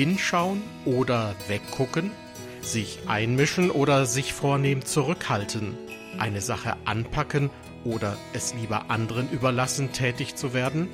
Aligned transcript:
Hinschauen 0.00 0.62
oder 0.86 1.34
weggucken? 1.46 2.10
Sich 2.62 3.00
einmischen 3.06 3.70
oder 3.70 4.06
sich 4.06 4.32
vornehm 4.32 4.82
zurückhalten? 4.82 5.76
Eine 6.18 6.40
Sache 6.40 6.74
anpacken 6.86 7.50
oder 7.84 8.16
es 8.32 8.54
lieber 8.54 8.90
anderen 8.90 9.30
überlassen, 9.30 9.92
tätig 9.92 10.36
zu 10.36 10.54
werden? 10.54 10.88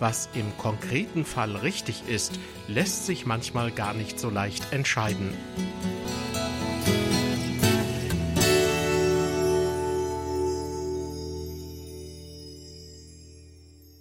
Was 0.00 0.30
im 0.34 0.58
konkreten 0.58 1.24
Fall 1.24 1.54
richtig 1.54 2.08
ist, 2.08 2.40
lässt 2.66 3.06
sich 3.06 3.24
manchmal 3.24 3.70
gar 3.70 3.94
nicht 3.94 4.18
so 4.18 4.30
leicht 4.30 4.72
entscheiden. 4.72 5.32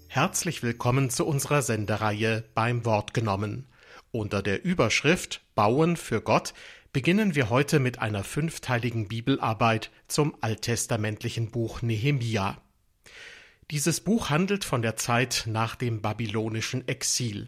Herzlich 0.08 0.64
willkommen 0.64 1.12
zu 1.12 1.24
unserer 1.28 1.62
Sendereihe 1.62 2.44
beim 2.56 2.84
Wort 2.84 3.14
genommen. 3.14 3.68
Unter 4.12 4.42
der 4.42 4.64
Überschrift 4.64 5.42
Bauen 5.54 5.98
für 5.98 6.22
Gott 6.22 6.54
beginnen 6.94 7.36
wir 7.36 7.50
heute 7.50 7.80
mit 7.80 8.00
einer 8.00 8.24
fünfteiligen 8.24 9.08
Bibelarbeit 9.08 9.92
zum 10.08 10.36
alttestamentlichen 10.42 11.52
Buch 11.52 11.82
Nehemia. 11.82 12.62
Dieses 13.70 14.00
Buch 14.00 14.30
handelt 14.30 14.64
von 14.64 14.82
der 14.82 14.96
Zeit 14.96 15.44
nach 15.46 15.76
dem 15.76 16.02
babylonischen 16.02 16.88
Exil. 16.88 17.48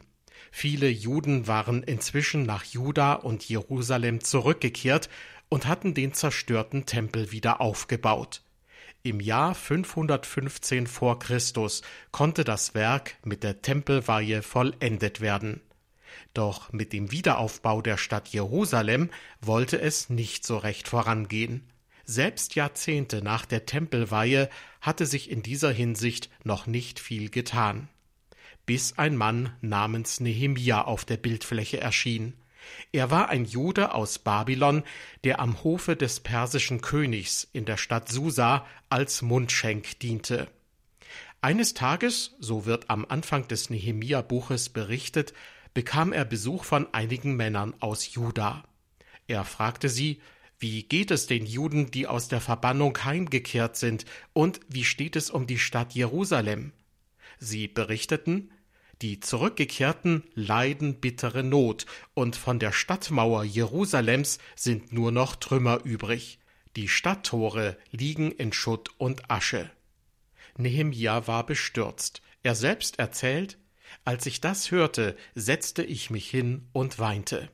Viele 0.52 0.90
Juden 0.90 1.48
waren 1.48 1.82
inzwischen 1.84 2.44
nach 2.44 2.66
Juda 2.66 3.14
und 3.14 3.48
Jerusalem 3.48 4.22
zurückgekehrt 4.22 5.10
und 5.48 5.66
hatten 5.66 5.94
den 5.94 6.14
zerstörten 6.14 6.86
Tempel 6.86 7.32
wieder 7.32 7.62
aufgebaut. 7.62 8.42
Im 9.02 9.22
Jahr 9.22 9.56
515 9.56 10.88
vor 10.88 11.20
Christus 11.20 11.84
konnte 12.12 12.44
das 12.44 12.74
Werk 12.74 13.16
mit 13.24 13.44
der 13.44 13.62
Tempelweihe 13.62 14.42
vollendet 14.42 15.22
werden. 15.22 15.62
Doch 16.34 16.72
mit 16.72 16.94
dem 16.94 17.12
Wiederaufbau 17.12 17.82
der 17.82 17.98
Stadt 17.98 18.28
Jerusalem 18.30 19.10
wollte 19.42 19.80
es 19.80 20.10
nicht 20.10 20.46
so 20.46 20.58
recht 20.58 20.88
vorangehen. 20.88 21.70
Selbst 22.06 22.56
Jahrzehnte 22.56 23.22
nach 23.22 23.46
der 23.46 23.66
Tempelweihe 23.66 24.50
hatte 24.82 25.06
sich 25.06 25.30
in 25.30 25.44
dieser 25.44 25.72
Hinsicht 25.72 26.30
noch 26.44 26.66
nicht 26.66 27.00
viel 27.00 27.30
getan. 27.30 27.88
Bis 28.66 28.98
ein 28.98 29.16
Mann 29.16 29.54
namens 29.62 30.20
Nehemia 30.20 30.84
auf 30.84 31.06
der 31.06 31.18
Bildfläche 31.18 31.80
erschien. 31.80 32.34
Er 32.92 33.12
war 33.12 33.30
ein 33.30 33.46
Jude 33.46 33.94
aus 33.94 34.20
Babylon, 34.20 34.84
der 35.24 35.40
am 35.40 35.64
Hofe 35.64 35.96
des 35.96 36.20
persischen 36.20 36.82
Königs 36.82 37.48
in 37.54 37.66
der 37.66 37.78
Stadt 37.78 38.10
Susa 38.10 38.66
als 38.90 39.22
Mundschenk 39.22 40.00
diente. 40.00 40.48
Eines 41.42 41.74
Tages, 41.74 42.36
so 42.40 42.66
wird 42.66 42.90
am 42.90 43.06
Anfang 43.08 43.48
des 43.48 43.70
Nehemia-Buches 43.70 44.70
berichtet, 44.70 45.34
bekam 45.74 46.14
er 46.14 46.26
Besuch 46.26 46.64
von 46.64 46.94
einigen 46.94 47.36
Männern 47.36 47.74
aus 47.80 48.14
Juda. 48.14 48.64
Er 49.28 49.46
fragte 49.46 49.90
sie, 49.90 50.22
wie 50.60 50.84
geht 50.84 51.12
es 51.12 51.26
den 51.26 51.46
Juden, 51.46 51.90
die 51.90 52.08
aus 52.08 52.28
der 52.28 52.42
Verbannung 52.42 52.98
heimgekehrt 53.04 53.78
sind, 53.78 54.06
und 54.34 54.60
wie 54.68 54.84
steht 54.84 55.16
es 55.16 55.30
um 55.30 55.48
die 55.48 55.60
Stadt 55.60 55.94
Jerusalem? 55.94 56.74
Sie 57.38 57.68
berichteten, 57.68 58.52
die 59.02 59.22
Zurückgekehrten 59.22 60.24
leiden 60.34 61.00
bittere 61.00 61.44
Not, 61.44 61.86
und 62.14 62.36
von 62.36 62.60
der 62.60 62.74
Stadtmauer 62.74 63.46
Jerusalems 63.46 64.40
sind 64.58 64.92
nur 64.92 65.14
noch 65.14 65.38
Trümmer 65.38 65.86
übrig. 65.86 66.40
Die 66.76 66.90
Stadttore 66.90 67.78
liegen 67.92 68.32
in 68.32 68.52
Schutt 68.52 68.90
und 68.98 69.32
Asche. 69.32 69.72
Nehemia 70.58 71.28
war 71.28 71.46
bestürzt. 71.46 72.22
Er 72.44 72.56
selbst 72.56 73.00
erzählt, 73.00 73.58
als 74.06 74.26
ich 74.26 74.42
das 74.42 74.72
hörte, 74.72 75.16
setzte 75.36 75.84
ich 75.84 76.10
mich 76.10 76.30
hin 76.30 76.68
und 76.74 77.00
weinte. 77.00 77.50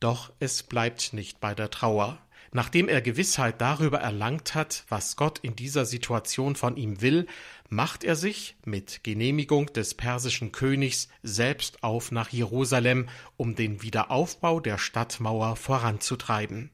Doch 0.00 0.32
es 0.40 0.62
bleibt 0.62 1.12
nicht 1.12 1.40
bei 1.40 1.54
der 1.54 1.70
Trauer. 1.70 2.18
Nachdem 2.52 2.88
er 2.88 3.02
Gewissheit 3.02 3.60
darüber 3.60 3.98
erlangt 3.98 4.54
hat, 4.54 4.84
was 4.88 5.16
Gott 5.16 5.40
in 5.40 5.56
dieser 5.56 5.84
Situation 5.84 6.56
von 6.56 6.76
ihm 6.76 7.02
will, 7.02 7.26
macht 7.68 8.04
er 8.04 8.16
sich 8.16 8.56
mit 8.64 9.02
Genehmigung 9.04 9.66
des 9.72 9.94
persischen 9.94 10.52
Königs 10.52 11.08
selbst 11.22 11.82
auf 11.82 12.12
nach 12.12 12.30
Jerusalem, 12.30 13.08
um 13.36 13.56
den 13.56 13.82
Wiederaufbau 13.82 14.60
der 14.60 14.78
Stadtmauer 14.78 15.56
voranzutreiben. 15.56 16.70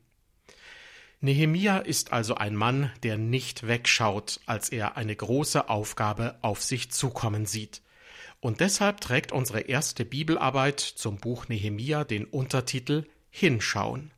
Nehemia 1.20 1.78
ist 1.78 2.12
also 2.12 2.34
ein 2.34 2.56
Mann, 2.56 2.90
der 3.02 3.16
nicht 3.16 3.66
wegschaut, 3.66 4.40
als 4.46 4.68
er 4.68 4.96
eine 4.96 5.14
große 5.14 5.68
Aufgabe 5.68 6.36
auf 6.42 6.62
sich 6.62 6.90
zukommen 6.90 7.46
sieht. 7.46 7.81
Und 8.42 8.58
deshalb 8.58 9.00
trägt 9.00 9.30
unsere 9.30 9.60
erste 9.60 10.04
Bibelarbeit 10.04 10.80
zum 10.80 11.18
Buch 11.18 11.48
Nehemia 11.48 12.02
den 12.02 12.24
Untertitel 12.24 13.04
Hinschauen. 13.30 14.10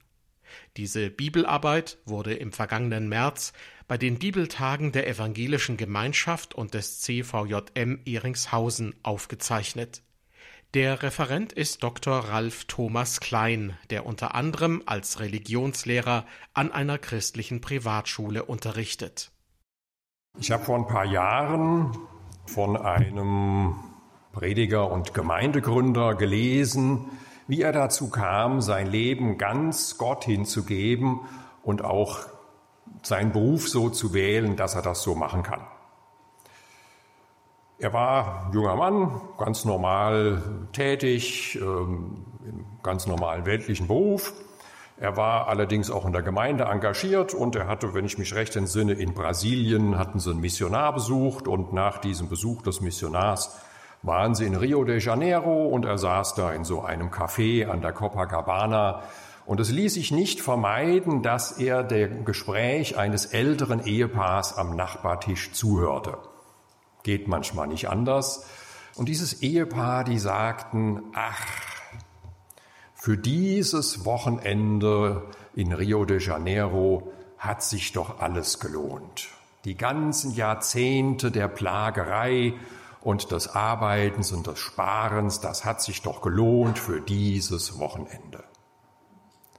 Diese 0.79 1.11
Bibelarbeit 1.11 1.99
wurde 2.07 2.33
im 2.33 2.51
vergangenen 2.51 3.07
März 3.11 3.53
bei 3.87 3.99
den 3.99 4.19
Bibeltagen 4.19 4.93
der 4.93 5.07
Evangelischen 5.09 5.77
Gemeinschaft 5.77 6.55
und 6.55 6.73
des 6.73 7.03
CVJM 7.03 8.01
Ehringshausen 8.07 8.95
aufgezeichnet. 9.03 10.03
Der 10.73 11.03
Referent 11.03 11.53
ist 11.53 11.83
Dr. 11.83 12.19
Ralf 12.21 12.65
Thomas 12.65 13.21
Klein, 13.21 13.77
der 13.91 14.07
unter 14.07 14.35
anderem 14.35 14.83
als 14.87 15.21
Religionslehrer 15.21 16.25
an 16.55 16.73
einer 16.73 16.97
christlichen 16.97 17.61
Privatschule 17.61 18.47
unterrichtet. 18.47 19.33
Ich 20.39 20.51
habe 20.51 20.65
vor 20.65 20.77
ein 20.77 20.87
paar 20.87 21.05
Jahren 21.05 21.95
von 22.47 22.79
einem 22.79 23.94
Prediger 24.35 24.91
und 24.91 25.15
Gemeindegründer 25.15 26.15
gelesen, 26.15 27.07
wie 27.47 27.63
er 27.63 27.73
dazu 27.73 28.11
kam, 28.11 28.61
sein 28.61 28.87
Leben 28.87 29.39
ganz 29.39 29.97
Gott 29.97 30.25
hinzugeben 30.25 31.21
und 31.63 31.85
auch 31.85 32.21
seinen 33.03 33.33
Beruf 33.33 33.69
so 33.69 33.89
zu 33.89 34.13
wählen, 34.13 34.57
dass 34.57 34.75
er 34.75 34.83
das 34.83 35.03
so 35.03 35.15
machen 35.15 35.43
kann. 35.43 35.61
Er 37.79 37.93
war 37.93 38.51
junger 38.53 38.77
Mann, 38.77 39.21
ganz 39.39 39.65
normal 39.65 40.43
tätig, 40.73 41.59
ähm, 41.61 42.25
im 42.45 42.67
ganz 42.83 43.07
normalen 43.07 43.47
weltlichen 43.47 43.89
Beruf. 43.89 44.33
Er 44.97 45.17
war 45.17 45.49
allerdings 45.49 45.91
auch 45.91 46.07
in 46.07 46.13
der 46.13 46.23
Gemeinde 46.23 46.65
engagiert 46.65 47.35
und 47.35 47.57
er 47.57 47.67
hatte, 47.67 47.95
wenn 47.95 48.05
ich 48.05 48.17
mich 48.17 48.35
recht 48.35 48.55
entsinne, 48.55 48.93
in 48.93 49.13
Brasilien 49.13 49.99
hatten 49.99 50.21
sie 50.21 50.31
einen 50.31 50.41
Missionar 50.41 50.93
besucht 50.93 51.49
und 51.49 51.73
nach 51.73 51.99
diesem 51.99 52.29
Besuch 52.29 52.63
des 52.63 52.81
Missionars 52.81 53.59
waren 54.05 54.35
sie 54.35 54.45
in 54.45 54.55
Rio 54.55 54.85
de 54.85 55.01
Janeiro 55.01 55.67
und 55.67 55.87
er 55.87 55.97
saß 55.97 56.35
da 56.35 56.53
in 56.53 56.65
so 56.65 56.83
einem 56.83 57.09
Café 57.09 57.67
an 57.67 57.81
der 57.81 57.93
Copacabana 57.93 59.03
und 59.47 59.61
es 59.61 59.71
ließ 59.71 59.95
sich 59.95 60.11
nicht 60.11 60.41
vermeiden, 60.41 61.23
dass 61.23 61.53
er 61.53 61.83
dem 61.83 62.25
Gespräch 62.25 62.99
eines 62.99 63.27
älteren 63.27 63.85
Ehepaars 63.85 64.57
am 64.57 64.77
Nachbartisch 64.77 65.53
zuhörte. 65.53 66.19
Geht 67.03 67.29
manchmal 67.29 67.67
nicht 67.67 67.89
anders. 67.89 68.47
Und 68.97 69.09
dieses 69.09 69.43
Ehepaar, 69.43 70.05
die 70.05 70.19
sagten, 70.19 71.03
ach, 71.15 71.47
für 72.95 73.19
dieses 73.19 74.05
Wochenende 74.05 75.25
in 75.55 75.73
Rio 75.73 76.05
de 76.05 76.21
Janeiro 76.21 77.13
hat 77.39 77.63
sich 77.63 77.93
doch 77.93 78.21
alles 78.21 78.61
gelohnt. 78.61 79.29
Die 79.65 79.77
ganzen 79.77 80.35
Jahrzehnte 80.35 81.31
der 81.31 81.49
Plagerei 81.49 82.55
und 83.05 83.31
des 83.31 83.49
Arbeitens 83.49 84.33
und 84.33 84.47
des 84.47 84.59
Sparens, 84.59 85.41
das 85.41 85.65
hat 85.65 85.83
sich 85.83 86.03
doch 86.03 86.23
gelohnt 86.23 86.79
für 86.79 87.01
dieses 87.01 87.79
Wochenende. 87.79 88.43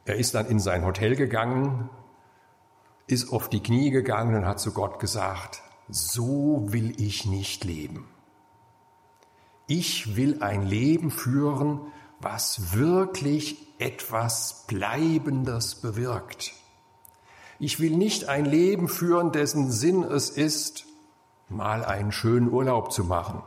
Er 0.03 0.15
ist 0.15 0.33
dann 0.33 0.47
in 0.47 0.59
sein 0.59 0.83
Hotel 0.83 1.15
gegangen, 1.15 1.89
ist 3.07 3.31
auf 3.31 3.47
die 3.47 3.61
Knie 3.61 3.91
gegangen 3.91 4.35
und 4.35 4.45
hat 4.45 4.59
zu 4.59 4.73
Gott 4.73 4.99
gesagt, 4.99 5.61
so 5.87 6.65
will 6.69 6.99
ich 6.99 7.27
nicht 7.27 7.63
leben. 7.63 8.07
Ich 9.67 10.15
will 10.15 10.41
ein 10.41 10.63
Leben 10.63 11.11
führen, 11.11 11.81
was 12.19 12.73
wirklich 12.75 13.57
etwas 13.77 14.65
Bleibendes 14.67 15.75
bewirkt. 15.75 16.53
Ich 17.59 17.79
will 17.79 17.95
nicht 17.95 18.27
ein 18.27 18.45
Leben 18.45 18.87
führen, 18.87 19.31
dessen 19.31 19.71
Sinn 19.71 20.03
es 20.03 20.29
ist, 20.29 20.85
mal 21.49 21.85
einen 21.85 22.11
schönen 22.11 22.51
Urlaub 22.51 22.91
zu 22.91 23.03
machen. 23.03 23.41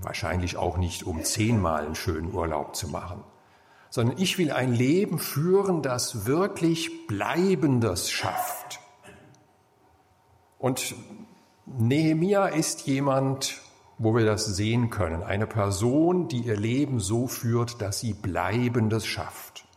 Wahrscheinlich 0.00 0.56
auch 0.56 0.76
nicht, 0.76 1.04
um 1.04 1.24
zehnmal 1.24 1.84
einen 1.84 1.94
schönen 1.94 2.32
Urlaub 2.32 2.76
zu 2.76 2.88
machen, 2.88 3.24
sondern 3.90 4.18
ich 4.18 4.38
will 4.38 4.52
ein 4.52 4.72
Leben 4.72 5.18
führen, 5.18 5.82
das 5.82 6.26
wirklich 6.26 7.06
Bleibendes 7.06 8.10
schafft. 8.10 8.80
Und 10.58 10.94
Nehemia 11.66 12.46
ist 12.46 12.86
jemand, 12.86 13.60
wo 13.98 14.14
wir 14.14 14.24
das 14.24 14.46
sehen 14.46 14.90
können, 14.90 15.22
eine 15.22 15.46
Person, 15.46 16.28
die 16.28 16.40
ihr 16.40 16.56
Leben 16.56 17.00
so 17.00 17.26
führt, 17.26 17.82
dass 17.82 18.00
sie 18.00 18.14
Bleibendes 18.14 19.06
schafft. 19.06 19.67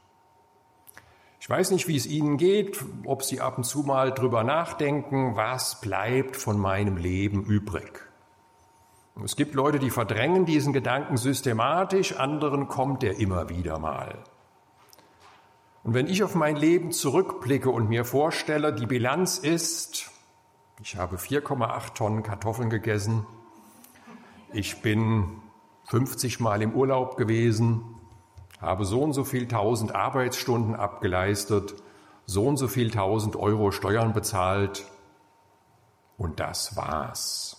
Ich 1.52 1.58
weiß 1.58 1.72
nicht, 1.72 1.90
wie 1.90 1.98
es 1.98 2.06
Ihnen 2.08 2.38
geht, 2.38 2.82
ob 3.04 3.24
Sie 3.24 3.42
ab 3.42 3.58
und 3.58 3.66
zu 3.66 3.80
mal 3.80 4.14
drüber 4.14 4.46
nachdenken, 4.46 5.36
was 5.36 5.82
bleibt 5.82 6.38
von 6.38 6.58
meinem 6.58 6.96
Leben 6.96 7.44
übrig. 7.44 8.10
Es 9.22 9.36
gibt 9.36 9.54
Leute, 9.54 9.78
die 9.78 9.90
verdrängen 9.90 10.46
diesen 10.46 10.72
Gedanken 10.72 11.18
systematisch, 11.18 12.16
anderen 12.16 12.70
kommt 12.70 13.04
er 13.04 13.20
immer 13.20 13.50
wieder 13.50 13.80
mal. 13.80 14.24
Und 15.84 15.94
wenn 15.94 16.08
ich 16.08 16.24
auf 16.24 16.36
mein 16.36 16.56
Leben 16.56 16.94
zurückblicke 16.94 17.70
und 17.70 17.90
mir 17.90 18.06
vorstelle, 18.06 18.72
die 18.72 18.88
Bilanz 18.88 19.38
ist, 19.38 20.10
ich 20.82 20.96
habe 20.96 21.18
4,8 21.18 21.94
Tonnen 21.96 22.24
Kartoffeln 22.24 22.70
gegessen, 22.70 23.26
ich 24.54 24.82
bin 24.82 25.42
50 25.90 26.40
Mal 26.40 26.62
im 26.62 26.76
Urlaub 26.76 27.18
gewesen, 27.18 28.01
habe 28.62 28.86
so 28.86 29.02
und 29.02 29.14
so 29.14 29.24
viel 29.24 29.48
tausend 29.48 29.96
Arbeitsstunden 29.96 30.76
abgeleistet, 30.76 31.74
so 32.26 32.46
und 32.46 32.58
so 32.58 32.68
viel 32.68 32.92
tausend 32.92 33.36
Euro 33.36 33.72
Steuern 33.72 34.14
bezahlt 34.14 34.86
und 36.18 36.40
das 36.40 36.78
war's. 36.78 37.58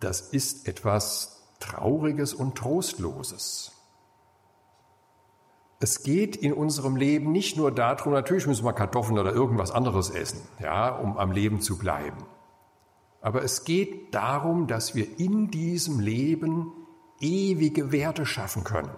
Das 0.00 0.20
ist 0.20 0.66
etwas 0.66 1.46
Trauriges 1.60 2.32
und 2.32 2.56
Trostloses. 2.56 3.72
Es 5.82 6.02
geht 6.02 6.36
in 6.36 6.52
unserem 6.52 6.96
Leben 6.96 7.32
nicht 7.32 7.56
nur 7.56 7.72
darum, 7.72 8.12
natürlich 8.12 8.46
müssen 8.46 8.64
wir 8.64 8.72
Kartoffeln 8.72 9.18
oder 9.18 9.32
irgendwas 9.32 9.70
anderes 9.70 10.10
essen, 10.10 10.40
ja, 10.58 10.90
um 10.90 11.16
am 11.16 11.32
Leben 11.32 11.60
zu 11.60 11.78
bleiben. 11.78 12.18
Aber 13.22 13.42
es 13.42 13.64
geht 13.64 14.14
darum, 14.14 14.66
dass 14.66 14.94
wir 14.94 15.18
in 15.18 15.50
diesem 15.50 16.00
Leben 16.00 16.72
ewige 17.20 17.92
Werte 17.92 18.24
schaffen 18.24 18.64
können. 18.64 18.90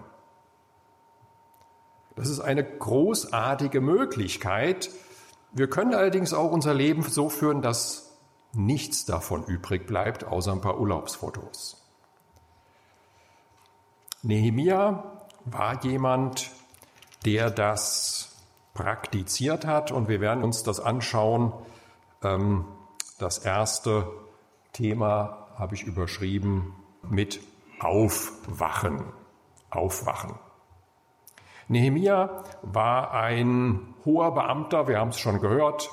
Das 2.15 2.29
ist 2.29 2.39
eine 2.39 2.63
großartige 2.63 3.81
Möglichkeit. 3.81 4.89
Wir 5.51 5.69
können 5.69 5.93
allerdings 5.93 6.33
auch 6.33 6.51
unser 6.51 6.73
Leben 6.73 7.03
so 7.03 7.29
führen, 7.29 7.61
dass 7.61 8.11
nichts 8.53 9.05
davon 9.05 9.43
übrig 9.45 9.87
bleibt, 9.87 10.23
außer 10.23 10.51
ein 10.51 10.61
paar 10.61 10.79
Urlaubsfotos. 10.79 11.81
Nehemia 14.21 15.03
war 15.45 15.83
jemand, 15.83 16.51
der 17.25 17.49
das 17.49 18.35
praktiziert 18.73 19.65
hat 19.65 19.91
und 19.91 20.07
wir 20.07 20.21
werden 20.21 20.43
uns 20.43 20.63
das 20.63 20.79
anschauen. 20.79 21.53
Ähm, 22.23 22.65
das 23.19 23.39
erste 23.39 24.07
Thema 24.71 25.47
habe 25.55 25.75
ich 25.75 25.83
überschrieben 25.83 26.75
mit 27.03 27.41
Aufwachen. 27.79 29.03
Aufwachen. 29.69 30.35
Nehemia 31.73 32.43
war 32.61 33.13
ein 33.13 33.93
hoher 34.05 34.33
Beamter, 34.33 34.87
wir 34.87 34.99
haben 34.99 35.09
es 35.09 35.19
schon 35.19 35.41
gehört, 35.41 35.89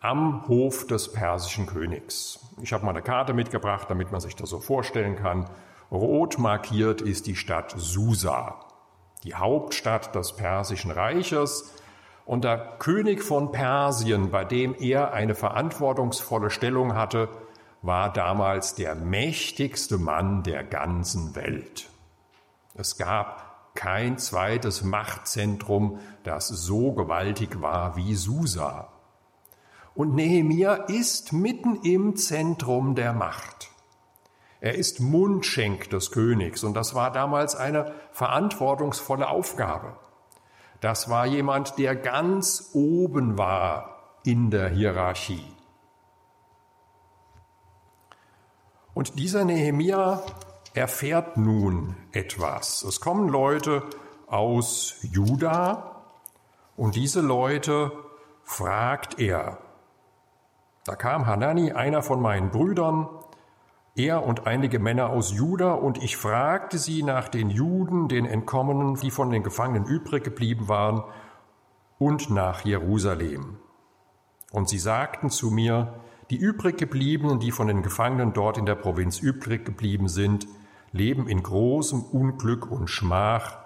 am 0.00 0.48
Hof 0.48 0.86
des 0.86 1.12
persischen 1.12 1.66
Königs. 1.66 2.40
Ich 2.62 2.72
habe 2.72 2.84
mal 2.84 2.90
eine 2.90 3.02
Karte 3.02 3.32
mitgebracht, 3.34 3.86
damit 3.88 4.10
man 4.10 4.20
sich 4.20 4.34
das 4.34 4.50
so 4.50 4.58
vorstellen 4.58 5.16
kann. 5.16 5.48
Rot 5.90 6.38
markiert 6.38 7.02
ist 7.02 7.26
die 7.26 7.36
Stadt 7.36 7.74
Susa, 7.76 8.60
die 9.22 9.34
Hauptstadt 9.34 10.14
des 10.14 10.32
persischen 10.32 10.90
Reiches. 10.90 11.74
Und 12.24 12.44
der 12.44 12.76
König 12.78 13.22
von 13.22 13.52
Persien, 13.52 14.30
bei 14.30 14.44
dem 14.44 14.74
er 14.78 15.12
eine 15.12 15.34
verantwortungsvolle 15.34 16.50
Stellung 16.50 16.94
hatte, 16.94 17.28
war 17.82 18.12
damals 18.12 18.74
der 18.74 18.94
mächtigste 18.94 19.98
Mann 19.98 20.42
der 20.42 20.64
ganzen 20.64 21.34
Welt. 21.34 21.88
Es 22.74 22.96
gab 22.96 23.49
kein 23.74 24.18
zweites 24.18 24.82
Machtzentrum, 24.82 25.98
das 26.24 26.48
so 26.48 26.92
gewaltig 26.92 27.60
war 27.60 27.96
wie 27.96 28.14
Susa. 28.14 28.88
Und 29.94 30.14
Nehemia 30.14 30.74
ist 30.74 31.32
mitten 31.32 31.76
im 31.82 32.16
Zentrum 32.16 32.94
der 32.94 33.12
Macht. 33.12 33.70
Er 34.60 34.74
ist 34.74 35.00
Mundschenk 35.00 35.88
des 35.90 36.10
Königs 36.10 36.64
und 36.64 36.74
das 36.74 36.94
war 36.94 37.10
damals 37.10 37.56
eine 37.56 37.94
verantwortungsvolle 38.12 39.28
Aufgabe. 39.28 39.96
Das 40.80 41.08
war 41.08 41.26
jemand, 41.26 41.78
der 41.78 41.96
ganz 41.96 42.70
oben 42.72 43.38
war 43.38 44.18
in 44.24 44.50
der 44.50 44.68
Hierarchie. 44.68 45.44
Und 48.94 49.18
dieser 49.18 49.44
Nehemia 49.44 50.22
erfährt 50.74 51.36
nun 51.36 51.96
etwas. 52.12 52.82
Es 52.82 53.00
kommen 53.00 53.28
Leute 53.28 53.82
aus 54.26 54.96
Juda 55.02 56.02
und 56.76 56.94
diese 56.94 57.20
Leute 57.20 57.92
fragt 58.44 59.18
er. 59.18 59.58
Da 60.84 60.94
kam 60.96 61.26
Hanani, 61.26 61.72
einer 61.72 62.02
von 62.02 62.20
meinen 62.20 62.50
Brüdern, 62.50 63.08
er 63.96 64.24
und 64.24 64.46
einige 64.46 64.78
Männer 64.78 65.10
aus 65.10 65.32
Juda, 65.32 65.72
und 65.72 66.02
ich 66.02 66.16
fragte 66.16 66.78
sie 66.78 67.02
nach 67.02 67.28
den 67.28 67.50
Juden, 67.50 68.08
den 68.08 68.24
Entkommenen, 68.24 68.94
die 68.94 69.10
von 69.10 69.30
den 69.30 69.42
Gefangenen 69.42 69.84
übrig 69.84 70.24
geblieben 70.24 70.68
waren, 70.68 71.04
und 71.98 72.30
nach 72.30 72.64
Jerusalem. 72.64 73.58
Und 74.52 74.68
sie 74.68 74.78
sagten 74.78 75.28
zu 75.28 75.50
mir, 75.50 76.00
die 76.30 76.38
übrig 76.38 76.78
gebliebenen, 76.78 77.40
die 77.40 77.50
von 77.50 77.66
den 77.66 77.82
Gefangenen 77.82 78.32
dort 78.32 78.56
in 78.56 78.64
der 78.64 78.76
Provinz 78.76 79.18
übrig 79.18 79.66
geblieben 79.66 80.08
sind, 80.08 80.46
leben 80.92 81.28
in 81.28 81.42
großem 81.42 82.02
Unglück 82.02 82.70
und 82.70 82.88
Schmach, 82.88 83.58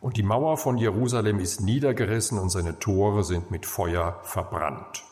und 0.00 0.16
die 0.16 0.22
Mauer 0.22 0.56
von 0.58 0.78
Jerusalem 0.78 1.40
ist 1.40 1.60
niedergerissen 1.60 2.38
und 2.38 2.50
seine 2.50 2.78
Tore 2.78 3.24
sind 3.24 3.50
mit 3.50 3.66
Feuer 3.66 4.20
verbrannt. 4.22 5.04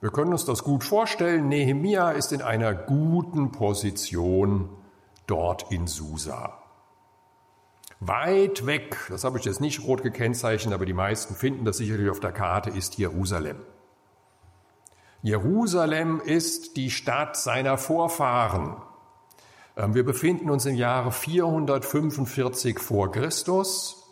Wir 0.00 0.10
können 0.10 0.32
uns 0.32 0.44
das 0.44 0.64
gut 0.64 0.84
vorstellen. 0.84 1.48
Nehemia 1.48 2.10
ist 2.10 2.32
in 2.32 2.42
einer 2.42 2.74
guten 2.74 3.52
Position 3.52 4.68
dort 5.26 5.70
in 5.70 5.86
Susa. 5.86 6.58
Weit 8.00 8.66
weg, 8.66 8.98
das 9.08 9.24
habe 9.24 9.38
ich 9.38 9.44
jetzt 9.46 9.60
nicht 9.60 9.84
rot 9.84 10.02
gekennzeichnet, 10.02 10.74
aber 10.74 10.84
die 10.84 10.92
meisten 10.92 11.34
finden 11.34 11.64
das 11.64 11.78
sicherlich 11.78 12.10
auf 12.10 12.20
der 12.20 12.32
Karte, 12.32 12.68
ist 12.68 12.98
Jerusalem. 12.98 13.56
Jerusalem 15.22 16.20
ist 16.20 16.76
die 16.76 16.90
Stadt 16.90 17.36
seiner 17.36 17.78
Vorfahren. 17.78 18.76
Ähm, 19.76 19.94
wir 19.94 20.04
befinden 20.04 20.50
uns 20.50 20.66
im 20.66 20.74
Jahre 20.74 21.12
445 21.12 22.78
vor 22.78 23.10
Christus 23.12 24.06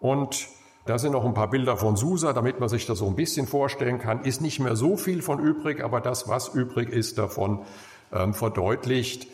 und 0.00 0.48
da 0.88 0.98
sind 0.98 1.12
noch 1.12 1.24
ein 1.26 1.34
paar 1.34 1.50
Bilder 1.50 1.76
von 1.76 1.96
Susa, 1.96 2.32
damit 2.32 2.60
man 2.60 2.70
sich 2.70 2.86
das 2.86 2.98
so 2.98 3.06
ein 3.06 3.14
bisschen 3.14 3.46
vorstellen 3.46 3.98
kann. 3.98 4.24
Ist 4.24 4.40
nicht 4.40 4.58
mehr 4.58 4.74
so 4.74 4.96
viel 4.96 5.20
von 5.20 5.38
übrig, 5.38 5.84
aber 5.84 6.00
das, 6.00 6.28
was 6.28 6.48
übrig 6.48 6.88
ist, 6.88 7.18
davon 7.18 7.60
ähm, 8.10 8.32
verdeutlicht. 8.32 9.28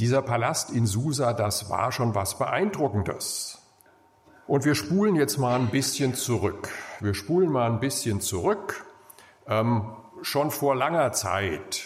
Dieser 0.00 0.22
Palast 0.22 0.70
in 0.70 0.86
Susa, 0.86 1.32
das 1.32 1.70
war 1.70 1.92
schon 1.92 2.16
was 2.16 2.38
Beeindruckendes. 2.38 3.62
Und 4.48 4.64
wir 4.64 4.74
spulen 4.74 5.14
jetzt 5.14 5.38
mal 5.38 5.60
ein 5.60 5.68
bisschen 5.68 6.14
zurück. 6.14 6.70
Wir 6.98 7.14
spulen 7.14 7.52
mal 7.52 7.70
ein 7.70 7.78
bisschen 7.78 8.20
zurück. 8.20 8.84
Ähm, 9.50 9.82
schon 10.22 10.52
vor 10.52 10.76
langer 10.76 11.10
Zeit 11.12 11.84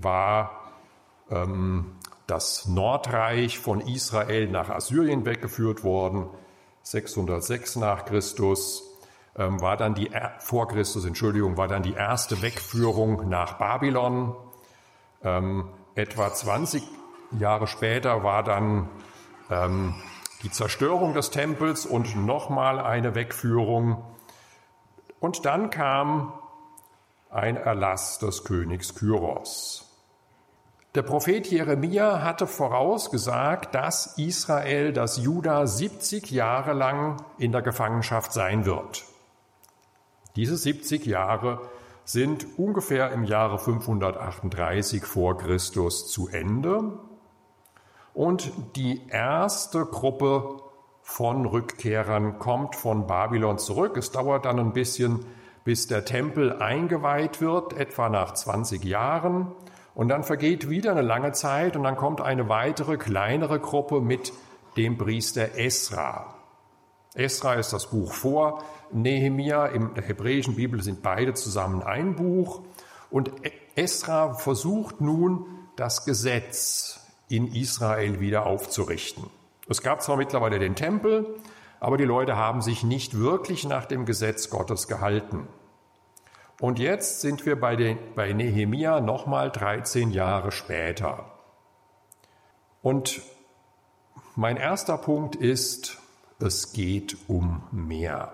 war 0.00 0.72
ähm, 1.30 1.92
das 2.26 2.66
Nordreich 2.66 3.60
von 3.60 3.80
Israel 3.80 4.48
nach 4.48 4.68
Assyrien 4.68 5.24
weggeführt 5.24 5.84
worden. 5.84 6.28
606 6.82 7.76
nach 7.76 8.04
Christus 8.04 8.82
ähm, 9.36 9.60
war 9.60 9.76
dann 9.76 9.94
die, 9.94 10.10
vor 10.40 10.66
Christus, 10.66 11.04
Entschuldigung, 11.04 11.56
war 11.56 11.68
dann 11.68 11.84
die 11.84 11.92
erste 11.92 12.42
Wegführung 12.42 13.28
nach 13.28 13.58
Babylon. 13.58 14.34
Ähm, 15.22 15.68
etwa 15.94 16.34
20 16.34 16.82
Jahre 17.38 17.68
später 17.68 18.24
war 18.24 18.42
dann 18.42 18.88
ähm, 19.50 19.94
die 20.42 20.50
Zerstörung 20.50 21.14
des 21.14 21.30
Tempels 21.30 21.86
und 21.86 22.16
nochmal 22.16 22.80
eine 22.80 23.14
Wegführung. 23.14 24.02
Und 25.20 25.46
dann 25.46 25.70
kam 25.70 26.32
ein 27.32 27.56
Erlass 27.56 28.18
des 28.18 28.44
Königs 28.44 28.94
Kyros. 28.94 29.88
Der 30.94 31.02
Prophet 31.02 31.46
Jeremia 31.46 32.22
hatte 32.22 32.46
vorausgesagt, 32.46 33.74
dass 33.74 34.18
Israel, 34.18 34.92
dass 34.92 35.16
Juda 35.16 35.66
70 35.66 36.30
Jahre 36.30 36.74
lang 36.74 37.24
in 37.38 37.50
der 37.50 37.62
Gefangenschaft 37.62 38.34
sein 38.34 38.66
wird. 38.66 39.04
Diese 40.36 40.56
70 40.56 41.06
Jahre 41.06 41.62
sind 42.04 42.58
ungefähr 42.58 43.10
im 43.12 43.24
Jahre 43.24 43.58
538 43.58 45.04
vor 45.04 45.38
Christus 45.38 46.10
zu 46.10 46.28
Ende. 46.28 46.98
Und 48.12 48.52
die 48.76 49.06
erste 49.08 49.86
Gruppe 49.86 50.60
von 51.00 51.46
Rückkehrern 51.46 52.38
kommt 52.38 52.76
von 52.76 53.06
Babylon 53.06 53.58
zurück. 53.58 53.96
Es 53.96 54.10
dauert 54.10 54.44
dann 54.44 54.58
ein 54.58 54.72
bisschen, 54.74 55.24
bis 55.64 55.86
der 55.86 56.04
Tempel 56.04 56.60
eingeweiht 56.60 57.40
wird, 57.40 57.72
etwa 57.74 58.08
nach 58.08 58.34
20 58.34 58.84
Jahren. 58.84 59.52
Und 59.94 60.08
dann 60.08 60.24
vergeht 60.24 60.68
wieder 60.70 60.92
eine 60.92 61.02
lange 61.02 61.32
Zeit 61.32 61.76
und 61.76 61.84
dann 61.84 61.96
kommt 61.96 62.20
eine 62.20 62.48
weitere 62.48 62.96
kleinere 62.96 63.60
Gruppe 63.60 64.00
mit 64.00 64.32
dem 64.76 64.96
Priester 64.96 65.56
Esra. 65.56 66.34
Esra 67.14 67.54
ist 67.54 67.72
das 67.72 67.90
Buch 67.90 68.12
vor 68.12 68.64
Nehemia. 68.90 69.66
In 69.66 69.94
der 69.94 70.04
hebräischen 70.04 70.56
Bibel 70.56 70.82
sind 70.82 71.02
beide 71.02 71.34
zusammen 71.34 71.82
ein 71.82 72.16
Buch. 72.16 72.62
Und 73.10 73.30
Esra 73.74 74.32
versucht 74.34 75.00
nun, 75.00 75.46
das 75.76 76.04
Gesetz 76.04 77.00
in 77.28 77.48
Israel 77.54 78.20
wieder 78.20 78.46
aufzurichten. 78.46 79.24
Es 79.68 79.82
gab 79.82 80.02
zwar 80.02 80.16
mittlerweile 80.16 80.58
den 80.58 80.74
Tempel, 80.74 81.34
aber 81.82 81.96
die 81.96 82.04
Leute 82.04 82.36
haben 82.36 82.62
sich 82.62 82.84
nicht 82.84 83.18
wirklich 83.18 83.66
nach 83.66 83.86
dem 83.86 84.06
Gesetz 84.06 84.50
Gottes 84.50 84.86
gehalten. 84.86 85.48
Und 86.60 86.78
jetzt 86.78 87.22
sind 87.22 87.44
wir 87.44 87.58
bei, 87.58 87.74
den, 87.74 87.98
bei 88.14 88.32
Nehemia 88.32 89.00
nochmal 89.00 89.50
13 89.50 90.12
Jahre 90.12 90.52
später. 90.52 91.32
Und 92.82 93.20
mein 94.36 94.58
erster 94.58 94.96
Punkt 94.96 95.34
ist, 95.34 95.98
es 96.38 96.72
geht 96.72 97.16
um 97.26 97.64
mehr. 97.72 98.32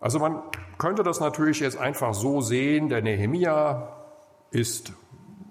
Also 0.00 0.18
man 0.18 0.42
könnte 0.76 1.02
das 1.02 1.18
natürlich 1.18 1.60
jetzt 1.60 1.78
einfach 1.78 2.12
so 2.12 2.42
sehen, 2.42 2.90
der 2.90 3.00
Nehemia 3.00 3.88
ist 4.50 4.92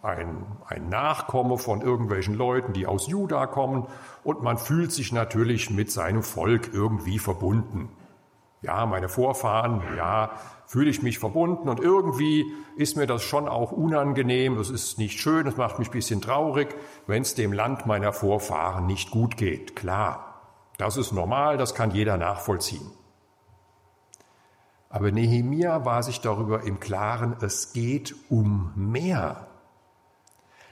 ein, 0.04 0.46
ein 0.68 0.90
Nachkomme 0.90 1.58
von 1.58 1.82
irgendwelchen 1.82 2.36
Leuten, 2.36 2.74
die 2.74 2.86
aus 2.86 3.08
Juda 3.08 3.48
kommen 3.48 3.88
und 4.25 4.41
man 4.41 4.58
fühlt 4.58 4.91
sich 4.91 5.13
natürlich 5.13 5.70
mit 5.70 5.91
seinem 5.91 6.24
Volk 6.24 6.72
irgendwie 6.74 7.20
verbunden. 7.20 7.89
Ja, 8.63 8.88
meine 8.88 9.08
Vorfahren, 9.08 9.84
ja, 9.96 10.32
fühle 10.65 10.89
ich 10.89 11.03
mich 11.03 11.20
verbunden 11.20 11.70
und 11.70 11.79
irgendwie 11.79 12.51
ist 12.75 12.98
mir 12.98 13.05
das 13.05 13.22
schon 13.22 13.48
auch 13.48 13.72
unangenehm, 13.72 14.58
es 14.58 14.72
ist 14.72 14.98
nicht 14.98 15.20
schön, 15.20 15.46
es 15.46 15.58
macht 15.58 15.77
mich 15.77 15.89
ein 15.89 15.91
bisschen 15.91 16.22
traurig, 16.22 16.75
wenn 17.05 17.22
es 17.22 17.36
dem 17.36 17.53
Land 17.53 17.86
meiner 17.86 18.13
Vorfahren 18.13 18.88
nicht 18.88 19.12
gut 19.12 19.38
geht. 19.38 19.75
Klar, 19.75 20.41
das 20.79 20.98
ist 20.98 21.12
normal, 21.12 21.58
das 21.58 21.75
kann 21.75 21.91
jeder 21.91 22.17
nachvollziehen. 22.17 22.89
Aber 24.89 25.12
Nehemia 25.12 25.86
war 25.86 26.01
sich 26.01 26.22
darüber 26.22 26.63
im 26.63 26.79
Klaren, 26.79 27.36
es 27.41 27.74
geht 27.74 28.15
um 28.29 28.72
mehr. 28.75 29.46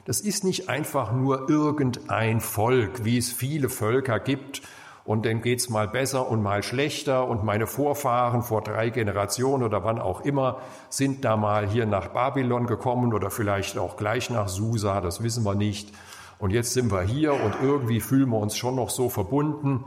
Das 0.04 0.20
ist 0.20 0.44
nicht 0.44 0.68
einfach 0.68 1.12
nur 1.12 1.48
irgendein 1.48 2.40
Volk, 2.40 3.04
wie 3.04 3.16
es 3.16 3.32
viele 3.32 3.68
Völker 3.68 4.20
gibt, 4.20 4.62
und 5.06 5.26
dann 5.26 5.42
geht's 5.42 5.68
mal 5.68 5.86
besser 5.86 6.30
und 6.30 6.42
mal 6.42 6.62
schlechter, 6.62 7.28
und 7.28 7.44
meine 7.44 7.66
Vorfahren 7.66 8.42
vor 8.42 8.62
drei 8.62 8.90
Generationen 8.90 9.62
oder 9.62 9.84
wann 9.84 9.98
auch 9.98 10.22
immer 10.22 10.60
sind 10.88 11.24
da 11.24 11.36
mal 11.36 11.68
hier 11.68 11.86
nach 11.86 12.08
Babylon 12.08 12.66
gekommen 12.66 13.12
oder 13.12 13.30
vielleicht 13.30 13.78
auch 13.78 13.96
gleich 13.96 14.30
nach 14.30 14.48
Susa, 14.48 15.00
das 15.00 15.22
wissen 15.22 15.44
wir 15.44 15.54
nicht. 15.54 15.90
Und 16.38 16.50
jetzt 16.50 16.72
sind 16.72 16.90
wir 16.90 17.02
hier 17.02 17.32
und 17.32 17.54
irgendwie 17.62 18.00
fühlen 18.00 18.28
wir 18.30 18.38
uns 18.38 18.56
schon 18.56 18.76
noch 18.76 18.90
so 18.90 19.08
verbunden. 19.08 19.84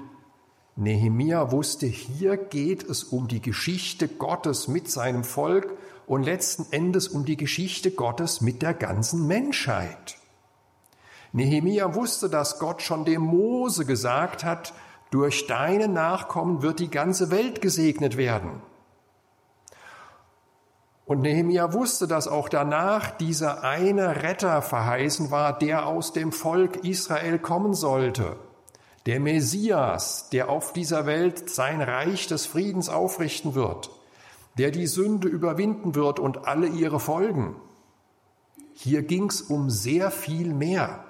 Nehemia 0.75 1.51
wusste, 1.51 1.87
hier 1.87 2.37
geht 2.37 2.83
es 2.83 3.03
um 3.03 3.27
die 3.27 3.41
Geschichte 3.41 4.07
Gottes 4.07 4.67
mit 4.67 4.89
seinem 4.89 5.23
Volk 5.23 5.75
und 6.07 6.23
letzten 6.23 6.65
Endes 6.71 7.07
um 7.07 7.25
die 7.25 7.37
Geschichte 7.37 7.91
Gottes 7.91 8.41
mit 8.41 8.63
der 8.63 8.73
ganzen 8.73 9.27
Menschheit. 9.27 10.17
Nehemia 11.33 11.93
wusste, 11.93 12.29
dass 12.29 12.57
Gott 12.57 12.81
schon 12.81 13.05
dem 13.05 13.21
Mose 13.21 13.85
gesagt 13.85 14.43
hat, 14.43 14.73
durch 15.11 15.45
deine 15.45 15.87
Nachkommen 15.87 16.63
wird 16.63 16.79
die 16.79 16.89
ganze 16.89 17.29
Welt 17.29 17.61
gesegnet 17.61 18.17
werden. 18.17 18.61
Und 21.05 21.21
Nehemia 21.21 21.71
wusste, 21.73 22.07
dass 22.07 22.27
auch 22.27 22.49
danach 22.49 23.11
dieser 23.11 23.63
eine 23.63 24.23
Retter 24.23 24.63
verheißen 24.63 25.29
war, 25.29 25.57
der 25.57 25.85
aus 25.85 26.11
dem 26.11 26.31
Volk 26.31 26.83
Israel 26.83 27.37
kommen 27.37 27.75
sollte 27.75 28.37
der 29.07 29.21
Messias, 29.21 30.27
der 30.33 30.49
auf 30.49 30.73
dieser 30.73 31.05
Welt 31.05 31.49
sein 31.49 31.81
Reich 31.81 32.27
des 32.27 32.45
Friedens 32.45 32.89
aufrichten 32.89 33.55
wird, 33.55 33.89
der 34.57 34.71
die 34.71 34.87
Sünde 34.87 35.27
überwinden 35.27 35.95
wird 35.95 36.19
und 36.19 36.47
alle 36.47 36.67
ihre 36.67 36.99
Folgen. 36.99 37.55
Hier 38.73 39.03
ging 39.03 39.29
es 39.29 39.41
um 39.41 39.69
sehr 39.69 40.11
viel 40.11 40.53
mehr. 40.53 41.03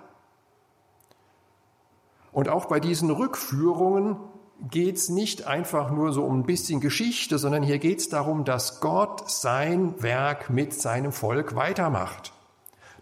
Und 2.31 2.49
auch 2.49 2.65
bei 2.65 2.79
diesen 2.79 3.09
Rückführungen 3.09 4.17
geht 4.69 4.97
es 4.97 5.09
nicht 5.09 5.47
einfach 5.47 5.91
nur 5.91 6.13
so 6.13 6.23
um 6.23 6.39
ein 6.39 6.45
bisschen 6.45 6.79
Geschichte, 6.79 7.37
sondern 7.37 7.63
hier 7.63 7.79
geht 7.79 7.99
es 7.99 8.09
darum, 8.09 8.43
dass 8.43 8.79
Gott 8.79 9.29
sein 9.29 10.01
Werk 10.01 10.49
mit 10.49 10.73
seinem 10.73 11.11
Volk 11.11 11.55
weitermacht. 11.55 12.33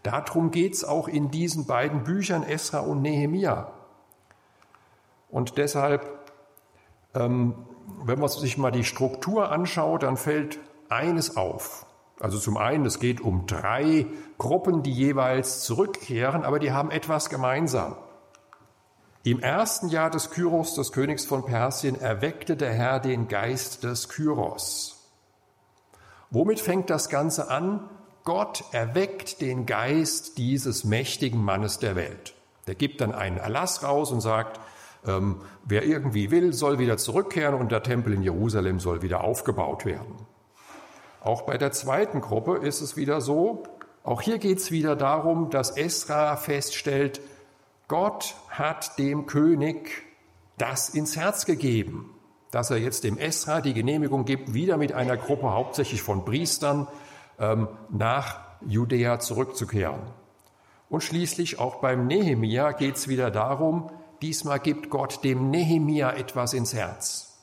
Darum 0.04 0.52
geht 0.52 0.74
es 0.74 0.84
auch 0.84 1.08
in 1.08 1.32
diesen 1.32 1.66
beiden 1.66 2.04
Büchern 2.04 2.44
Esra 2.44 2.80
und 2.80 3.02
Nehemia. 3.02 3.72
Und 5.30 5.58
deshalb, 5.58 6.32
ähm, 7.14 7.56
wenn 8.04 8.20
man 8.20 8.30
sich 8.30 8.58
mal 8.58 8.72
die 8.72 8.84
Struktur 8.84 9.52
anschaut, 9.52 10.04
dann 10.04 10.18
fällt 10.18 10.60
eines 10.90 11.38
auf. 11.38 11.86
Also 12.20 12.40
zum 12.40 12.58
einen, 12.58 12.86
es 12.86 13.00
geht 13.00 13.20
um 13.20 13.46
drei 13.46 14.08
Gruppen, 14.38 14.84
die 14.84 14.92
jeweils 14.92 15.62
zurückkehren, 15.64 16.44
aber 16.44 16.60
die 16.60 16.72
haben 16.72 16.92
etwas 16.92 17.30
gemeinsam. 17.30 17.98
Im 19.24 19.40
ersten 19.40 19.90
Jahr 19.90 20.12
des 20.12 20.30
Kyros, 20.30 20.76
des 20.76 20.92
Königs 20.92 21.26
von 21.26 21.46
Persien, 21.46 22.00
erweckte 22.00 22.56
der 22.56 22.74
Herr 22.74 23.00
den 23.00 23.28
Geist 23.28 23.84
des 23.84 24.08
Kyros. 24.08 25.10
Womit 26.30 26.60
fängt 26.60 26.90
das 26.90 27.10
Ganze 27.10 27.50
an? 27.50 27.90
Gott 28.24 28.64
erweckt 28.72 29.42
den 29.42 29.66
Geist 29.66 30.38
dieses 30.38 30.84
mächtigen 30.84 31.44
Mannes 31.44 31.80
der 31.80 31.96
Welt. 31.96 32.34
Der 32.68 32.76
gibt 32.76 33.02
dann 33.02 33.14
einen 33.14 33.38
Erlass 33.38 33.84
raus 33.84 34.12
und 34.12 34.22
sagt, 34.22 34.60
ähm, 35.08 35.42
wer 35.64 35.84
irgendwie 35.84 36.32
will, 36.32 36.54
soll 36.54 36.80
wieder 36.80 36.98
zurückkehren 36.98 37.56
und 37.56 37.72
der 37.72 37.84
Tempel 37.84 38.14
in 38.14 38.22
Jerusalem 38.22 38.80
soll 38.80 39.02
wieder 39.02 39.24
aufgebaut 39.24 39.86
werden. 39.86 40.16
Auch 41.22 41.44
bei 41.44 41.58
der 41.58 41.72
zweiten 41.72 42.22
Gruppe 42.22 42.58
ist 42.58 42.82
es 42.82 42.96
wieder 42.96 43.22
so, 43.22 43.64
auch 44.04 44.22
hier 44.22 44.38
geht 44.38 44.60
es 44.60 44.70
wieder 44.70 44.96
darum, 44.96 45.50
dass 45.50 45.76
Esra 45.76 46.36
feststellt, 46.38 47.22
Gott 47.88 48.36
hat 48.50 49.00
dem 49.00 49.26
König 49.26 50.04
das 50.58 50.90
ins 50.90 51.18
Herz 51.18 51.46
gegeben, 51.46 52.14
dass 52.52 52.70
er 52.70 52.78
jetzt 52.78 53.04
dem 53.04 53.18
Esra 53.18 53.62
die 53.62 53.74
Genehmigung 53.74 54.26
gibt, 54.26 54.54
wieder 54.54 54.78
mit 54.78 54.94
einer 54.94 55.18
Gruppe 55.18 55.52
hauptsächlich 55.52 56.04
von 56.04 56.24
Priestern 56.24 56.88
ähm, 57.40 57.68
nach 57.90 58.40
Judäa 58.66 59.20
zurückzukehren. 59.20 60.02
Und 60.90 61.02
schließlich 61.02 61.60
auch 61.60 61.82
beim 61.82 62.08
Nehemia 62.08 62.72
geht 62.72 62.96
es 62.96 63.08
wieder 63.08 63.32
darum, 63.32 63.90
Diesmal 64.26 64.60
gibt 64.60 64.90
Gott 64.90 65.24
dem 65.24 65.52
Nehemia 65.52 66.10
etwas 66.14 66.54
ins 66.54 66.74
Herz. 66.74 67.38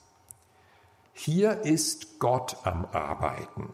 Hier 1.12 1.61
ist 1.61 2.19
Gott 2.19 2.57
am 2.65 2.87
Arbeiten. 2.87 3.73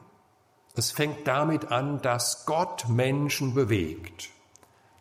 Es 0.75 0.91
fängt 0.91 1.27
damit 1.27 1.73
an, 1.73 2.03
dass 2.03 2.45
Gott 2.45 2.87
Menschen 2.91 3.55
bewegt. 3.55 4.29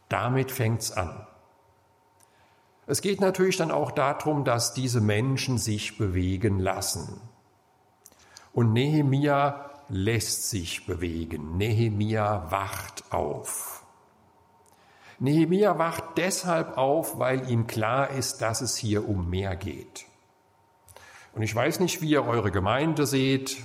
Damit 0.07 0.53
fängt's 0.53 0.93
an. 0.93 1.27
Es 2.85 3.01
geht 3.01 3.19
natürlich 3.19 3.57
dann 3.57 3.71
auch 3.71 3.91
darum, 3.91 4.45
dass 4.45 4.73
diese 4.73 5.01
Menschen 5.01 5.57
sich 5.57 5.97
bewegen 5.97 6.59
lassen. 6.59 7.19
Und 8.53 8.71
Nehemia 8.71 9.69
lässt 9.89 10.49
sich 10.49 10.85
bewegen. 10.85 11.57
Nehemia 11.57 12.49
wacht 12.51 13.03
auf. 13.11 13.76
Nehemia 15.19 15.77
wacht 15.79 16.03
deshalb 16.17 16.77
auf, 16.77 17.17
weil 17.17 17.49
ihm 17.49 17.65
klar 17.65 18.11
ist, 18.11 18.41
dass 18.41 18.61
es 18.61 18.77
hier 18.77 19.07
um 19.07 19.29
mehr 19.29 19.55
geht. 19.55 20.05
Und 21.33 21.41
ich 21.41 21.53
weiß 21.53 21.79
nicht, 21.79 22.01
wie 22.01 22.09
ihr 22.09 22.25
eure 22.25 22.51
Gemeinde 22.51 23.05
seht. 23.05 23.57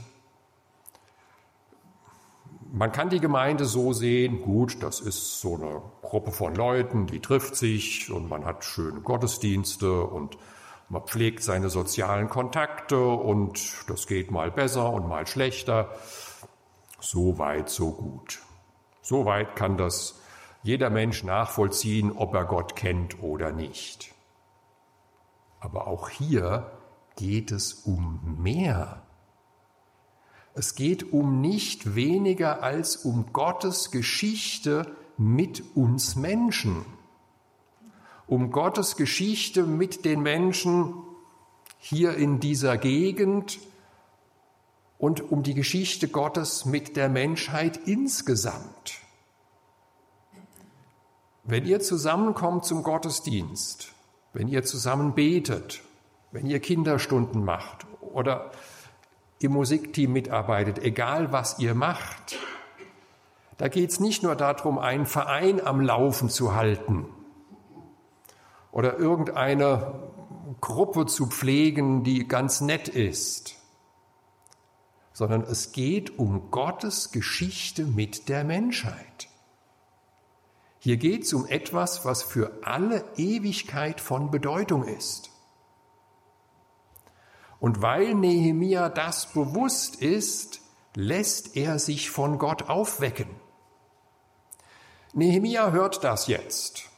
Man 2.73 2.90
kann 2.90 3.11
die 3.11 3.21
Gemeinde 3.21 3.66
so 3.66 3.92
sehen, 3.92 4.40
gut, 4.40 4.82
das 4.82 5.00
ist 5.00 5.40
so 5.40 5.56
eine 5.56 5.82
Gruppe 6.00 6.32
von 6.32 6.54
Leuten, 6.54 7.06
die 7.06 7.21
trifft 7.21 7.54
sich 7.54 8.11
und 8.11 8.30
man 8.30 8.47
hat 8.47 8.64
schöne 8.64 9.00
Gottesdienste 9.00 10.04
und 10.04 10.38
man 10.88 11.02
pflegt 11.02 11.42
seine 11.42 11.68
sozialen 11.68 12.30
Kontakte 12.30 12.99
und 12.99 13.85
das 13.88 14.06
geht 14.06 14.30
mal 14.30 14.50
besser 14.50 14.90
und 14.90 15.06
mal 15.06 15.26
schlechter. 15.26 15.90
So 17.00 17.38
weit, 17.38 17.68
so 17.68 17.92
gut. 17.92 18.40
So 19.02 19.26
weit 19.26 19.54
kann 19.56 19.76
das 19.76 20.21
jeder 20.62 20.90
Mensch 20.90 21.25
nachvollziehen, 21.25 22.12
ob 22.12 22.35
er 22.35 22.45
Gott 22.45 22.76
kennt 22.76 23.23
oder 23.23 23.52
nicht. 23.52 24.14
Aber 25.61 25.87
auch 25.87 26.09
hier 26.09 26.71
geht 27.16 27.52
es 27.52 27.73
um 27.73 28.38
mehr. 28.42 29.02
Es 30.54 30.75
geht 30.75 31.12
um 31.12 31.40
nicht 31.40 31.95
weniger 31.95 32.62
als 32.62 32.97
um 32.97 33.33
Gottes 33.33 33.90
Geschichte 33.90 34.90
mit 35.16 35.62
uns 35.75 36.16
Menschen. 36.16 36.85
Um 38.26 38.50
Gottes 38.50 38.97
Geschichte 38.97 39.64
mit 39.64 40.04
den 40.04 40.21
Menschen 40.21 40.95
hier 41.78 42.14
in 42.16 42.38
dieser 42.38 42.76
Gegend 42.76 43.59
und 44.99 45.33
um 45.33 45.42
die 45.42 45.54
Geschichte 45.54 46.09
Gottes 46.09 46.64
mit 46.64 46.97
der 46.97 47.09
Menschheit 47.09 47.76
insgesamt. 47.87 49.01
Wenn 51.44 51.66
ihr 51.66 51.80
zusammenkommt 51.80 52.64
zum 52.64 52.84
Gottesdienst, 52.84 53.92
wenn 54.32 54.46
ihr 54.46 54.62
zusammen 54.62 55.14
betet, 55.14 55.82
wenn 56.30 56.46
ihr 56.46 56.61
Kinderstunden 56.61 57.44
macht 57.44 57.87
oder 58.00 58.52
im 59.40 59.52
Musikteam 59.52 60.12
mitarbeitet, 60.12 60.78
egal 60.78 61.32
was 61.32 61.58
ihr 61.58 61.75
macht, 61.75 62.38
da 63.58 63.68
geht 63.68 63.90
es 63.90 63.99
nicht 63.99 64.22
nur 64.22 64.37
darum, 64.37 64.78
einen 64.78 65.04
Verein 65.04 65.64
am 65.64 65.80
Laufen 65.80 66.28
zu 66.28 66.54
halten 66.54 67.06
oder 68.70 68.96
irgendeine 68.96 70.11
Gruppe 70.61 71.06
zu 71.06 71.26
pflegen, 71.26 72.04
die 72.04 72.28
ganz 72.28 72.61
nett 72.61 72.88
ist, 72.88 73.56
sondern 75.12 75.42
es 75.42 75.72
geht 75.72 76.18
um 76.20 76.52
Gottes 76.52 77.11
Geschichte 77.11 77.84
mit 77.84 78.28
der 78.28 78.44
Menschheit. 78.44 79.28
Hier 80.84 80.96
geht 80.96 81.22
es 81.22 81.32
um 81.32 81.46
etwas, 81.46 82.04
was 82.04 82.24
für 82.24 82.58
alle 82.64 83.04
Ewigkeit 83.16 84.00
von 84.00 84.32
Bedeutung 84.32 84.82
ist. 84.82 85.30
Und 87.60 87.82
weil 87.82 88.14
Nehemia 88.14 88.88
das 88.88 89.32
bewusst 89.32 90.02
ist, 90.02 90.60
lässt 90.96 91.56
er 91.56 91.78
sich 91.78 92.10
von 92.10 92.36
Gott 92.36 92.68
aufwecken. 92.68 93.28
Nehemia 95.12 95.70
hört 95.70 96.02
das 96.02 96.26
jetzt. 96.26 96.90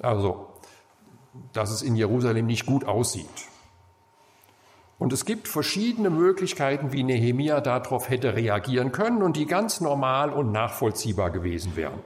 Also, 0.00 0.48
dass 1.52 1.70
es 1.70 1.82
in 1.82 1.96
Jerusalem 1.96 2.46
nicht 2.46 2.64
gut 2.64 2.86
aussieht. 2.86 3.28
Und 4.98 5.12
es 5.12 5.24
gibt 5.24 5.46
verschiedene 5.46 6.08
Möglichkeiten, 6.08 6.92
wie 6.92 7.02
Nehemia 7.02 7.60
darauf 7.60 8.08
hätte 8.08 8.34
reagieren 8.34 8.92
können 8.92 9.22
und 9.22 9.36
die 9.36 9.46
ganz 9.46 9.80
normal 9.80 10.30
und 10.32 10.52
nachvollziehbar 10.52 11.30
gewesen 11.30 11.76
wären. 11.76 12.00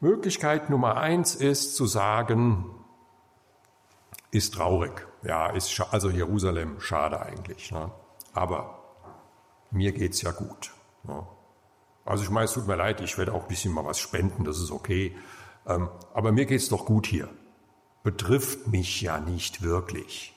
Möglichkeit 0.00 0.70
Nummer 0.70 0.96
eins 0.96 1.34
ist 1.34 1.76
zu 1.76 1.86
sagen, 1.86 2.64
ist 4.30 4.54
traurig. 4.54 5.06
Ja, 5.22 5.48
ist 5.48 5.78
also 5.92 6.08
Jerusalem 6.10 6.80
schade 6.80 7.20
eigentlich. 7.20 7.70
Ne? 7.70 7.92
Aber 8.32 8.82
mir 9.70 9.92
geht's 9.92 10.22
ja 10.22 10.32
gut. 10.32 10.72
Ne? 11.04 11.24
Also 12.04 12.24
ich 12.24 12.30
meine, 12.30 12.46
es 12.46 12.52
tut 12.54 12.66
mir 12.66 12.76
leid, 12.76 13.00
ich 13.00 13.16
werde 13.18 13.32
auch 13.32 13.42
ein 13.42 13.48
bisschen 13.48 13.72
mal 13.72 13.84
was 13.84 14.00
spenden, 14.00 14.44
das 14.44 14.58
ist 14.58 14.72
okay. 14.72 15.14
Ähm, 15.66 15.88
aber 16.14 16.32
mir 16.32 16.46
geht's 16.46 16.68
doch 16.68 16.86
gut 16.86 17.06
hier. 17.06 17.28
Betrifft 18.02 18.66
mich 18.66 19.00
ja 19.02 19.20
nicht 19.20 19.62
wirklich. 19.62 20.34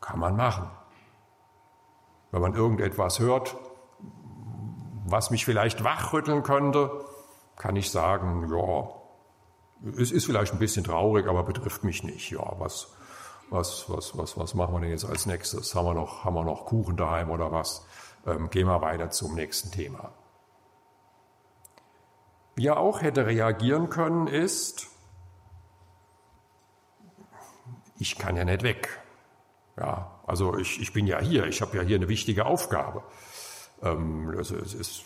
Kann 0.00 0.18
man 0.18 0.36
machen. 0.36 0.70
Wenn 2.30 2.42
man 2.42 2.54
irgendetwas 2.54 3.18
hört, 3.18 3.56
was 5.06 5.30
mich 5.30 5.44
vielleicht 5.44 5.84
wachrütteln 5.84 6.42
könnte, 6.42 6.90
kann 7.56 7.76
ich 7.76 7.90
sagen, 7.90 8.48
ja, 8.50 8.88
es 9.98 10.10
ist 10.10 10.26
vielleicht 10.26 10.52
ein 10.52 10.58
bisschen 10.58 10.84
traurig, 10.84 11.26
aber 11.26 11.44
betrifft 11.44 11.84
mich 11.84 12.02
nicht. 12.02 12.30
Ja, 12.30 12.58
was, 12.58 12.94
was, 13.50 13.88
was, 13.88 14.16
was, 14.16 14.36
was 14.36 14.54
machen 14.54 14.74
wir 14.74 14.80
denn 14.80 14.90
jetzt 14.90 15.04
als 15.04 15.26
nächstes? 15.26 15.74
Haben 15.74 15.86
wir 15.86 15.94
noch, 15.94 16.24
haben 16.24 16.34
wir 16.34 16.44
noch 16.44 16.66
Kuchen 16.66 16.96
daheim 16.96 17.30
oder 17.30 17.52
was? 17.52 17.86
Ähm, 18.26 18.50
gehen 18.50 18.66
wir 18.66 18.80
weiter 18.80 19.10
zum 19.10 19.34
nächsten 19.34 19.70
Thema. 19.70 20.12
Wie 22.56 22.66
er 22.66 22.78
auch 22.78 23.02
hätte 23.02 23.26
reagieren 23.26 23.90
können, 23.90 24.26
ist, 24.26 24.88
ich 27.98 28.18
kann 28.18 28.36
ja 28.36 28.44
nicht 28.44 28.62
weg. 28.62 29.00
Ja, 29.78 30.20
also 30.26 30.56
ich, 30.56 30.80
ich 30.80 30.92
bin 30.92 31.06
ja 31.06 31.20
hier, 31.20 31.46
ich 31.46 31.60
habe 31.60 31.76
ja 31.76 31.82
hier 31.82 31.96
eine 31.96 32.08
wichtige 32.08 32.46
Aufgabe. 32.46 33.02
Ähm, 33.82 34.34
also 34.36 34.56
es 34.56 34.74
ist, 34.74 35.04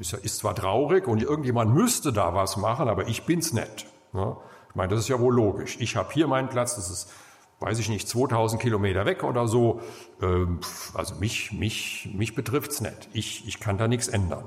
ist, 0.00 0.38
zwar 0.38 0.54
traurig 0.54 1.06
und 1.06 1.22
irgendjemand 1.22 1.74
müsste 1.74 2.12
da 2.12 2.34
was 2.34 2.56
machen, 2.56 2.88
aber 2.88 3.08
ich 3.08 3.24
bin's 3.24 3.52
nicht. 3.52 3.86
Ne? 4.12 4.36
Ich 4.68 4.74
meine, 4.74 4.88
das 4.88 5.00
ist 5.00 5.08
ja 5.08 5.18
wohl 5.18 5.34
logisch. 5.34 5.76
Ich 5.80 5.96
habe 5.96 6.12
hier 6.12 6.26
meinen 6.26 6.48
Platz, 6.48 6.76
das 6.76 6.90
ist, 6.90 7.12
weiß 7.60 7.78
ich 7.78 7.88
nicht, 7.88 8.08
2000 8.08 8.60
Kilometer 8.60 9.06
weg 9.06 9.24
oder 9.24 9.46
so. 9.46 9.80
Ähm, 10.20 10.60
also 10.94 11.14
mich, 11.14 11.52
mich, 11.52 12.10
mich 12.14 12.34
betrifft's 12.34 12.80
nicht. 12.82 13.08
Ich, 13.12 13.46
ich 13.48 13.60
kann 13.60 13.78
da 13.78 13.88
nichts 13.88 14.08
ändern. 14.08 14.46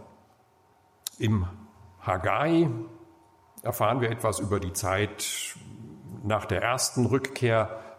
Im 1.18 1.48
Haggai 2.02 2.70
erfahren 3.64 4.02
wir 4.02 4.12
etwas 4.12 4.40
über 4.40 4.60
die 4.60 4.74
Zeit 4.74 5.56
nach 6.24 6.46
der 6.46 6.62
ersten 6.62 7.06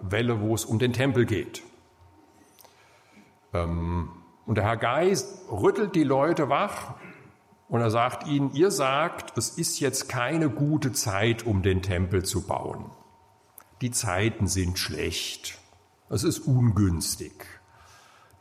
Rückkehrwelle, 0.06 0.40
wo 0.40 0.54
es 0.54 0.64
um 0.64 0.78
den 0.78 0.92
Tempel 0.92 1.26
geht. 1.26 1.62
Ähm, 3.52 4.10
und 4.46 4.56
der 4.56 4.64
Haggai 4.64 5.14
rüttelt 5.50 5.94
die 5.94 6.04
Leute 6.04 6.48
wach 6.48 6.94
und 7.68 7.80
er 7.80 7.90
sagt 7.90 8.26
ihnen, 8.26 8.52
ihr 8.54 8.70
sagt, 8.70 9.36
es 9.36 9.50
ist 9.50 9.80
jetzt 9.80 10.08
keine 10.08 10.48
gute 10.50 10.92
Zeit, 10.92 11.44
um 11.44 11.62
den 11.62 11.82
Tempel 11.82 12.24
zu 12.24 12.46
bauen. 12.46 12.90
Die 13.80 13.90
Zeiten 13.90 14.46
sind 14.46 14.78
schlecht. 14.78 15.58
Es 16.08 16.22
ist 16.22 16.40
ungünstig. 16.40 17.32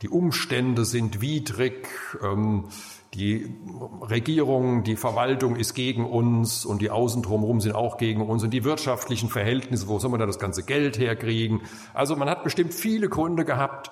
Die 0.02 0.08
Umstände 0.08 0.84
sind 0.84 1.20
widrig. 1.20 1.88
Ähm, 2.22 2.68
die 3.16 3.54
Regierung, 4.02 4.84
die 4.84 4.96
Verwaltung 4.96 5.56
ist 5.56 5.74
gegen 5.74 6.04
uns 6.04 6.64
und 6.64 6.82
die 6.82 6.90
Außen 6.90 7.22
drumherum 7.22 7.60
sind 7.60 7.74
auch 7.74 7.96
gegen 7.96 8.20
uns 8.22 8.44
und 8.44 8.50
die 8.50 8.64
wirtschaftlichen 8.64 9.28
Verhältnisse, 9.28 9.88
wo 9.88 9.98
soll 9.98 10.10
man 10.10 10.20
da 10.20 10.26
das 10.26 10.38
ganze 10.38 10.62
Geld 10.62 10.98
herkriegen? 10.98 11.62
Also 11.94 12.14
man 12.16 12.28
hat 12.28 12.44
bestimmt 12.44 12.74
viele 12.74 13.08
Gründe 13.08 13.44
gehabt, 13.44 13.90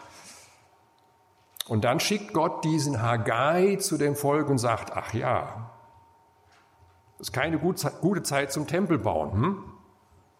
und 1.66 1.84
dann 1.84 1.98
schickt 1.98 2.34
Gott 2.34 2.64
diesen 2.64 3.00
Haggai 3.00 3.76
zu 3.76 3.96
dem 3.96 4.16
Volk 4.16 4.48
und 4.50 4.58
sagt, 4.58 4.92
ach 4.94 5.14
ja, 5.14 5.70
ist 7.18 7.32
keine 7.32 7.58
gute 7.58 8.22
Zeit 8.22 8.52
zum 8.52 8.66
Tempel 8.66 8.98
bauen, 8.98 9.32
hm? 9.32 9.64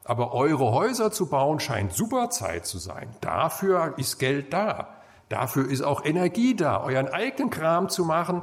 aber 0.04 0.34
eure 0.34 0.72
Häuser 0.72 1.10
zu 1.10 1.26
bauen 1.26 1.60
scheint 1.60 1.94
super 1.94 2.28
Zeit 2.28 2.66
zu 2.66 2.78
sein. 2.78 3.08
Dafür 3.22 3.94
ist 3.96 4.18
Geld 4.18 4.52
da. 4.52 4.88
Dafür 5.30 5.70
ist 5.70 5.80
auch 5.80 6.04
Energie 6.04 6.54
da. 6.54 6.82
Euren 6.82 7.08
eigenen 7.08 7.48
Kram 7.48 7.88
zu 7.88 8.04
machen, 8.04 8.42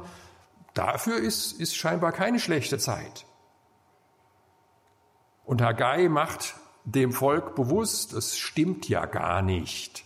dafür 0.73 1.17
ist, 1.17 1.59
ist 1.59 1.75
scheinbar 1.75 2.11
keine 2.11 2.39
schlechte 2.39 2.77
Zeit. 2.77 3.25
Und 5.45 5.61
Haggai 5.61 6.07
macht 6.07 6.55
dem 6.85 7.11
Volk 7.11 7.55
bewusst, 7.55 8.13
es 8.13 8.37
stimmt 8.37 8.89
ja 8.89 9.05
gar 9.05 9.41
nicht, 9.41 10.05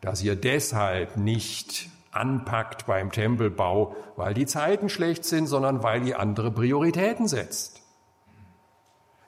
dass 0.00 0.22
ihr 0.22 0.36
deshalb 0.36 1.16
nicht 1.16 1.88
anpackt 2.12 2.86
beim 2.86 3.10
Tempelbau, 3.10 3.96
weil 4.16 4.34
die 4.34 4.46
Zeiten 4.46 4.88
schlecht 4.88 5.24
sind, 5.24 5.46
sondern 5.46 5.82
weil 5.82 6.06
ihr 6.06 6.20
andere 6.20 6.50
Prioritäten 6.50 7.26
setzt. 7.26 7.82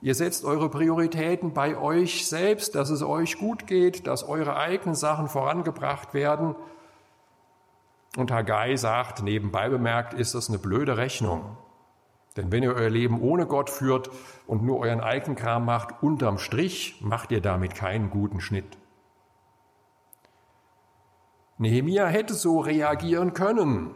Ihr 0.00 0.14
setzt 0.14 0.44
eure 0.44 0.68
Prioritäten 0.68 1.52
bei 1.52 1.76
euch 1.76 2.28
selbst, 2.28 2.74
dass 2.74 2.90
es 2.90 3.02
euch 3.02 3.38
gut 3.38 3.66
geht, 3.66 4.06
dass 4.06 4.22
eure 4.22 4.56
eigenen 4.56 4.94
Sachen 4.94 5.28
vorangebracht 5.28 6.14
werden. 6.14 6.54
Und 8.16 8.32
Haggai 8.32 8.76
sagt, 8.76 9.22
nebenbei 9.22 9.68
bemerkt, 9.68 10.14
ist 10.14 10.34
das 10.34 10.48
eine 10.48 10.58
blöde 10.58 10.96
Rechnung. 10.96 11.56
Denn 12.36 12.50
wenn 12.50 12.62
ihr 12.62 12.74
euer 12.74 12.90
Leben 12.90 13.20
ohne 13.20 13.46
Gott 13.46 13.70
führt 13.70 14.10
und 14.46 14.62
nur 14.62 14.80
euren 14.80 15.00
eigenen 15.00 15.36
Kram 15.36 15.64
macht, 15.64 16.02
unterm 16.02 16.38
Strich 16.38 17.00
macht 17.00 17.30
ihr 17.30 17.40
damit 17.40 17.74
keinen 17.74 18.10
guten 18.10 18.40
Schnitt. 18.40 18.78
Nehemia 21.58 22.06
hätte 22.06 22.34
so 22.34 22.60
reagieren 22.60 23.32
können. 23.32 23.92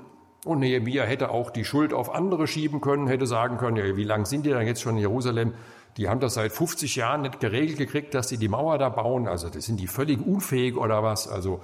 Und 0.47 0.61
Nehemia 0.61 1.05
hätte 1.05 1.31
auch 1.31 1.51
die 1.51 1.67
Schuld 1.67 1.93
auf 1.93 2.15
andere 2.15 2.47
schieben 2.47 2.81
können, 2.81 3.07
hätte 3.09 3.27
sagen 3.27 3.59
können, 3.59 3.77
ja, 3.77 3.97
wie 3.97 4.05
lange 4.05 4.25
sind 4.25 4.47
die 4.47 4.51
dann 4.51 4.67
jetzt 4.67 4.81
schon 4.81 4.95
in 4.95 5.01
Jerusalem? 5.01 5.53
Die 5.99 6.09
haben 6.09 6.21
das 6.21 6.35
seit 6.35 6.53
50 6.53 6.97
Jahren 6.97 7.23
nicht 7.23 7.41
geregelt 7.41 7.77
gekriegt, 7.77 8.15
dass 8.15 8.31
sie 8.31 8.39
die 8.39 8.49
Mauer 8.49 8.79
da 8.79 8.89
bauen. 8.89 9.29
Also 9.29 9.51
das 9.51 9.67
sind 9.67 9.81
die 9.81 9.87
völlig 9.87 10.25
unfähig 10.25 10.77
oder 10.77 11.03
was. 11.03 11.29
Also 11.29 11.61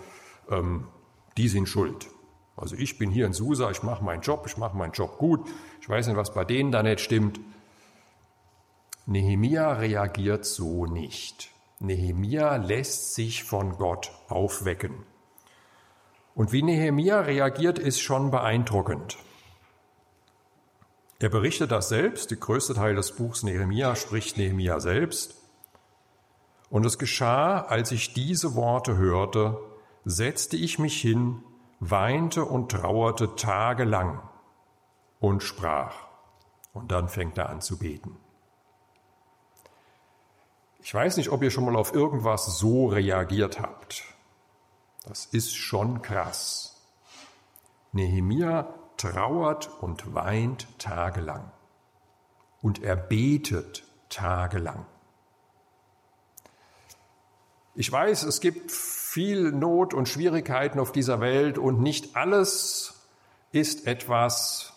ähm, 0.50 0.88
die 1.38 1.48
sind 1.48 1.68
schuld. 1.68 2.08
Also 2.56 2.74
ich 2.76 2.98
bin 2.98 3.10
hier 3.10 3.26
in 3.26 3.34
Susa, 3.34 3.70
ich 3.70 3.82
mache 3.82 4.02
meinen 4.02 4.22
Job, 4.22 4.44
ich 4.46 4.56
mache 4.56 4.76
meinen 4.76 4.92
Job 4.92 5.18
gut. 5.18 5.46
Ich 5.80 5.88
weiß 5.88 6.06
nicht, 6.06 6.16
was 6.16 6.32
bei 6.32 6.44
denen 6.44 6.72
da 6.72 6.82
nicht 6.82 7.00
stimmt. 7.00 7.38
Nehemia 9.04 9.72
reagiert 9.74 10.46
so 10.46 10.86
nicht. 10.86 11.50
Nehemia 11.78 12.56
lässt 12.56 13.14
sich 13.14 13.44
von 13.44 13.76
Gott 13.76 14.10
aufwecken. 14.28 15.04
Und 16.34 16.52
wie 16.52 16.62
Nehemia 16.62 17.20
reagiert, 17.20 17.78
ist 17.78 18.00
schon 18.00 18.30
beeindruckend. 18.30 19.18
Er 21.18 21.28
berichtet 21.28 21.70
das 21.70 21.88
selbst, 21.88 22.30
der 22.30 22.38
größte 22.38 22.74
Teil 22.74 22.94
des 22.94 23.12
Buchs 23.12 23.42
Nehemia 23.42 23.96
spricht 23.96 24.36
Nehemia 24.36 24.80
selbst. 24.80 25.36
Und 26.68 26.84
es 26.84 26.98
geschah, 26.98 27.60
als 27.60 27.92
ich 27.92 28.12
diese 28.12 28.54
Worte 28.54 28.96
hörte, 28.96 29.58
setzte 30.04 30.56
ich 30.56 30.78
mich 30.78 31.00
hin, 31.00 31.42
weinte 31.80 32.44
und 32.44 32.70
trauerte 32.70 33.36
tagelang 33.36 34.20
und 35.20 35.42
sprach. 35.42 35.94
Und 36.72 36.92
dann 36.92 37.08
fängt 37.08 37.38
er 37.38 37.48
an 37.48 37.60
zu 37.60 37.78
beten. 37.78 38.16
Ich 40.80 40.94
weiß 40.94 41.16
nicht, 41.16 41.30
ob 41.30 41.42
ihr 41.42 41.50
schon 41.50 41.64
mal 41.64 41.76
auf 41.76 41.94
irgendwas 41.94 42.58
so 42.58 42.86
reagiert 42.86 43.60
habt. 43.60 44.04
Das 45.04 45.26
ist 45.26 45.54
schon 45.54 46.02
krass. 46.02 46.80
Nehemia 47.92 48.72
trauert 48.96 49.68
und 49.80 50.14
weint 50.14 50.66
tagelang. 50.78 51.50
Und 52.62 52.82
er 52.82 52.96
betet 52.96 53.84
tagelang. 54.08 54.86
Ich 57.74 57.90
weiß, 57.90 58.22
es 58.22 58.40
gibt 58.40 58.70
viel 59.16 59.50
Not 59.50 59.94
und 59.94 60.10
Schwierigkeiten 60.10 60.78
auf 60.78 60.92
dieser 60.92 61.20
Welt 61.20 61.56
und 61.56 61.80
nicht 61.80 62.16
alles 62.16 63.08
ist 63.50 63.86
etwas, 63.86 64.74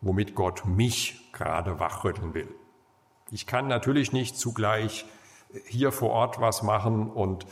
womit 0.00 0.36
Gott 0.36 0.64
mich 0.64 1.32
gerade 1.32 1.80
wachrütteln 1.80 2.34
will. 2.34 2.54
Ich 3.32 3.48
kann 3.48 3.66
natürlich 3.66 4.12
nicht 4.12 4.38
zugleich 4.38 5.06
hier 5.66 5.90
vor 5.90 6.10
Ort 6.10 6.40
was 6.40 6.62
machen 6.62 7.10
und 7.10 7.46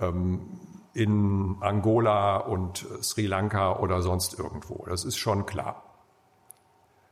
ähm, 0.00 0.58
in 0.94 1.58
Angola 1.60 2.38
und 2.38 2.84
Sri 3.00 3.26
Lanka 3.26 3.78
oder 3.78 4.02
sonst 4.02 4.36
irgendwo. 4.36 4.84
Das 4.86 5.04
ist 5.04 5.16
schon 5.16 5.46
klar. 5.46 5.84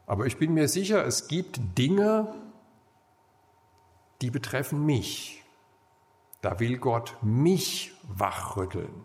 Aber 0.09 0.27
ich 0.27 0.39
bin 0.39 0.55
mir 0.55 0.67
sicher, 0.67 1.07
es 1.07 1.29
gibt 1.29 1.79
Dinge, 1.79 2.35
die 4.23 4.31
betreffen 4.31 4.85
mich. 4.85 5.39
Da 6.40 6.59
will 6.59 6.79
Gott 6.79 7.16
mich 7.22 7.92
wachrütteln. 8.03 9.05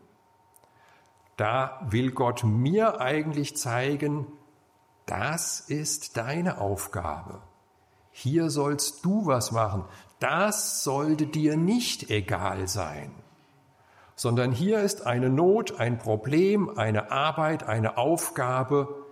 Da 1.38 1.82
will 1.90 2.12
Gott 2.12 2.44
mir 2.44 3.02
eigentlich 3.02 3.58
zeigen, 3.58 4.28
das 5.06 5.60
ist 5.60 6.18
deine 6.18 6.60
Aufgabe. 6.60 7.42
Hier 8.12 8.50
sollst 8.50 9.04
du 9.04 9.26
was 9.26 9.52
machen. 9.52 9.84
Das 10.20 10.84
sollte 10.84 11.28
dir 11.28 11.58
nicht 11.58 12.10
egal 12.10 12.70
sein, 12.70 13.12
sondern 14.16 14.54
hier 14.54 14.80
ist 14.80 15.06
eine 15.06 15.30
Not, 15.30 15.78
ein 15.80 15.98
Problem, 15.98 16.70
eine 16.78 17.12
Arbeit, 17.12 17.64
eine 17.64 17.98
Aufgabe, 17.98 19.06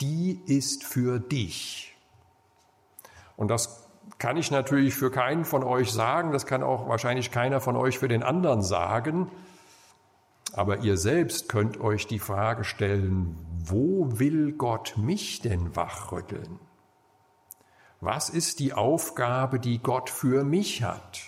die 0.00 0.42
ist 0.46 0.82
für 0.82 1.20
dich. 1.20 1.94
Und 3.36 3.48
das 3.48 3.88
kann 4.20 4.36
ich 4.36 4.50
natürlich 4.50 4.94
für 4.94 5.10
keinen 5.10 5.46
von 5.46 5.64
euch 5.64 5.90
sagen, 5.90 6.30
das 6.30 6.44
kann 6.44 6.62
auch 6.62 6.88
wahrscheinlich 6.88 7.30
keiner 7.30 7.60
von 7.60 7.74
euch 7.74 7.98
für 7.98 8.06
den 8.06 8.22
anderen 8.22 8.62
sagen, 8.62 9.30
aber 10.52 10.78
ihr 10.78 10.98
selbst 10.98 11.48
könnt 11.48 11.80
euch 11.80 12.06
die 12.06 12.18
Frage 12.18 12.64
stellen, 12.64 13.34
wo 13.64 14.18
will 14.18 14.52
Gott 14.52 14.94
mich 14.96 15.40
denn 15.40 15.74
wachrütteln? 15.74 16.60
Was 18.02 18.28
ist 18.28 18.58
die 18.58 18.74
Aufgabe, 18.74 19.58
die 19.58 19.78
Gott 19.78 20.10
für 20.10 20.44
mich 20.44 20.82
hat? 20.82 21.20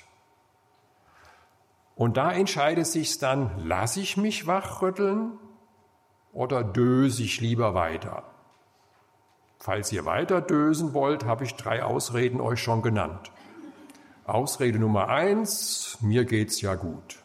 Und 1.95 2.19
da 2.19 2.31
entscheidet 2.31 2.87
sich 2.87 3.19
dann, 3.19 3.65
lasse 3.65 4.01
ich 4.01 4.19
mich 4.19 4.47
wachrütteln 4.47 5.39
oder 6.33 6.63
döse 6.63 7.23
ich 7.23 7.41
lieber 7.41 7.73
weiter? 7.73 8.32
Falls 9.63 9.93
ihr 9.93 10.05
weiter 10.05 10.41
dösen 10.41 10.93
wollt, 10.93 11.25
habe 11.25 11.45
ich 11.45 11.55
drei 11.55 11.85
Ausreden 11.85 12.41
euch 12.41 12.61
schon 12.61 12.83
genannt. 12.83 13.31
Ausrede 14.25 14.81
Nummer 14.81 15.07
eins, 15.07 15.99
mir 16.01 16.25
geht's 16.25 16.61
ja 16.63 16.75
gut. 16.75 17.23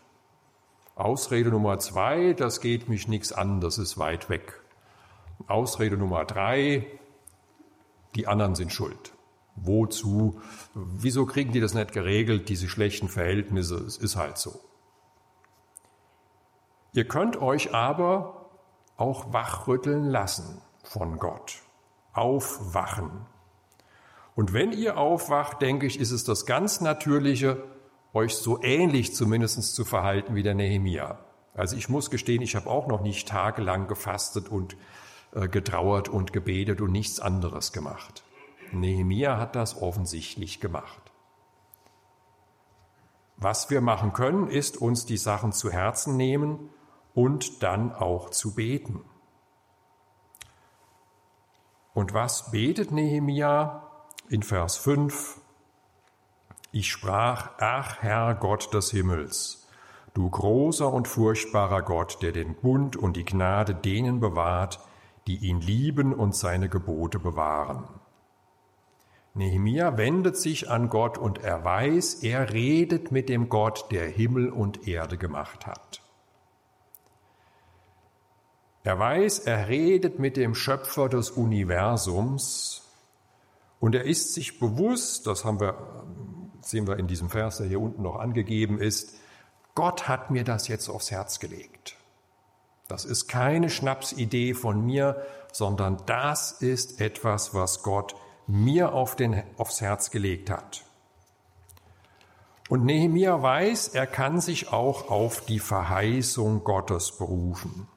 Ausrede 0.94 1.50
Nummer 1.50 1.80
zwei, 1.80 2.34
das 2.34 2.62
geht 2.62 2.90
mich 2.90 3.08
nichts 3.08 3.32
an, 3.32 3.60
das 3.60 3.80
ist 3.80 3.98
weit 3.98 4.30
weg. 4.30 4.62
Ausrede 5.48 5.98
Nummer 5.98 6.26
drei, 6.26 6.86
die 8.14 8.28
anderen 8.28 8.54
sind 8.54 8.72
schuld. 8.72 9.14
Wozu? 9.56 10.40
Wieso 10.76 11.26
kriegen 11.26 11.54
die 11.54 11.60
das 11.60 11.74
nicht 11.74 11.92
geregelt, 11.92 12.50
diese 12.50 12.68
schlechten 12.68 13.08
Verhältnisse? 13.08 13.78
Es 13.78 13.98
ist 13.98 14.16
halt 14.16 14.38
so. 14.38 14.60
Ihr 16.94 17.08
könnt 17.08 17.42
euch 17.42 17.74
aber 17.74 18.52
auch 18.96 19.34
wachrütteln 19.34 20.06
lassen 20.06 20.62
von 20.84 21.18
Gott. 21.18 21.64
Aufwachen. 22.18 23.12
Und 24.36 24.54
wenn 24.54 24.72
ihr 24.72 24.98
aufwacht, 24.98 25.62
denke 25.62 25.86
ich, 25.86 26.00
ist 26.00 26.12
es 26.12 26.24
das 26.24 26.46
ganz 26.46 26.82
Natürliche, 26.82 27.64
euch 28.14 28.36
so 28.36 28.62
ähnlich 28.62 29.14
zumindest 29.16 29.76
zu 29.76 29.86
verhalten 29.86 30.36
wie 30.36 30.44
der 30.44 30.56
Nehemia. 30.56 31.20
Also 31.54 31.76
ich 31.76 31.90
muss 31.90 32.10
gestehen, 32.10 32.42
ich 32.42 32.56
habe 32.56 32.70
auch 32.70 32.88
noch 32.88 33.02
nicht 33.02 33.28
tagelang 33.28 33.88
gefastet 33.88 34.50
und 34.50 34.78
äh, 35.34 35.48
getrauert 35.48 36.08
und 36.08 36.34
gebetet 36.34 36.82
und 36.82 36.92
nichts 36.92 37.20
anderes 37.20 37.72
gemacht. 37.72 38.24
Nehemia 38.72 39.38
hat 39.38 39.56
das 39.56 39.82
offensichtlich 39.82 40.60
gemacht. 40.60 41.02
Was 43.38 43.70
wir 43.70 43.82
machen 43.82 44.14
können, 44.14 44.48
ist 44.48 44.78
uns 44.78 45.06
die 45.06 45.18
Sachen 45.18 45.52
zu 45.52 45.72
Herzen 45.72 46.18
nehmen 46.18 46.70
und 47.14 47.62
dann 47.64 47.94
auch 47.94 48.30
zu 48.32 48.56
beten. 48.56 49.02
Und 51.98 52.14
was 52.14 52.52
betet 52.52 52.92
Nehemia 52.92 53.82
in 54.30 54.44
Vers 54.44 54.78
5? 54.78 55.42
Ich 56.72 56.92
sprach, 56.92 57.54
ach 57.58 58.04
Herr 58.04 58.36
Gott 58.36 58.72
des 58.72 58.92
Himmels, 58.92 59.68
du 60.14 60.30
großer 60.30 60.94
und 60.94 61.08
furchtbarer 61.08 61.82
Gott, 61.82 62.20
der 62.22 62.34
den 62.34 62.54
Bund 62.54 62.98
und 62.98 63.18
die 63.18 63.26
Gnade 63.26 63.74
denen 63.74 64.20
bewahrt, 64.20 64.80
die 65.26 65.38
ihn 65.38 65.60
lieben 65.60 66.14
und 66.14 66.36
seine 66.36 66.70
Gebote 66.70 67.18
bewahren. 67.18 67.88
Nehemia 69.34 69.98
wendet 69.98 70.38
sich 70.38 70.70
an 70.70 70.90
Gott 70.90 71.18
und 71.18 71.40
er 71.40 71.66
weiß, 71.66 72.22
er 72.22 72.54
redet 72.54 73.12
mit 73.12 73.28
dem 73.28 73.50
Gott, 73.50 73.88
der 73.90 74.08
Himmel 74.08 74.50
und 74.52 74.88
Erde 74.88 75.18
gemacht 75.18 75.66
hat. 75.66 76.07
Er 78.88 78.98
weiß, 78.98 79.40
er 79.40 79.68
redet 79.68 80.18
mit 80.18 80.38
dem 80.38 80.56
Schöpfer 80.56 81.10
des 81.10 81.32
Universums 81.32 82.84
und 83.82 83.96
er 83.96 84.06
ist 84.06 84.34
sich 84.34 84.62
bewusst, 84.62 85.28
das 85.28 85.44
haben 85.44 85.60
wir 85.60 85.76
sehen 86.62 86.88
wir 86.88 86.98
in 86.98 87.06
diesem 87.06 87.30
Vers, 87.30 87.58
der 87.58 87.68
hier 87.68 87.82
unten 87.82 88.02
noch 88.02 88.16
angegeben 88.16 88.80
ist, 88.80 89.18
Gott 89.76 90.08
hat 90.08 90.32
mir 90.32 90.46
das 90.46 90.70
jetzt 90.70 90.88
aufs 90.88 91.12
Herz 91.12 91.40
gelegt. 91.40 91.98
Das 92.88 93.04
ist 93.04 93.28
keine 93.28 93.70
Schnapsidee 93.70 94.54
von 94.54 94.86
mir, 94.86 95.22
sondern 95.52 96.02
das 96.06 96.54
ist 96.54 97.02
etwas, 97.02 97.54
was 97.54 97.84
Gott 97.84 98.16
mir 98.48 98.94
auf 98.94 99.18
den, 99.18 99.44
aufs 99.58 99.82
Herz 99.82 100.12
gelegt 100.12 100.50
hat. 100.50 100.86
Und 102.70 102.86
Nehemia 102.86 103.42
weiß, 103.42 103.90
er 103.90 104.08
kann 104.08 104.40
sich 104.40 104.72
auch 104.72 105.10
auf 105.12 105.42
die 105.42 105.60
Verheißung 105.60 106.64
Gottes 106.64 107.18
berufen. 107.18 107.90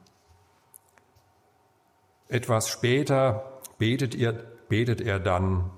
Etwas 2.31 2.69
später 2.69 3.61
betet 3.79 4.15
er, 4.15 4.33
betet 4.69 5.01
er 5.01 5.21
dann, 5.21 5.71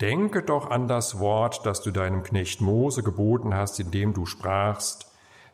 Denke 0.00 0.42
doch 0.42 0.68
an 0.68 0.88
das 0.88 1.20
Wort, 1.20 1.64
das 1.64 1.80
du 1.80 1.92
deinem 1.92 2.24
Knecht 2.24 2.60
Mose 2.60 3.04
geboten 3.04 3.54
hast, 3.54 3.78
indem 3.78 4.14
du 4.14 4.26
sprachst, 4.26 5.06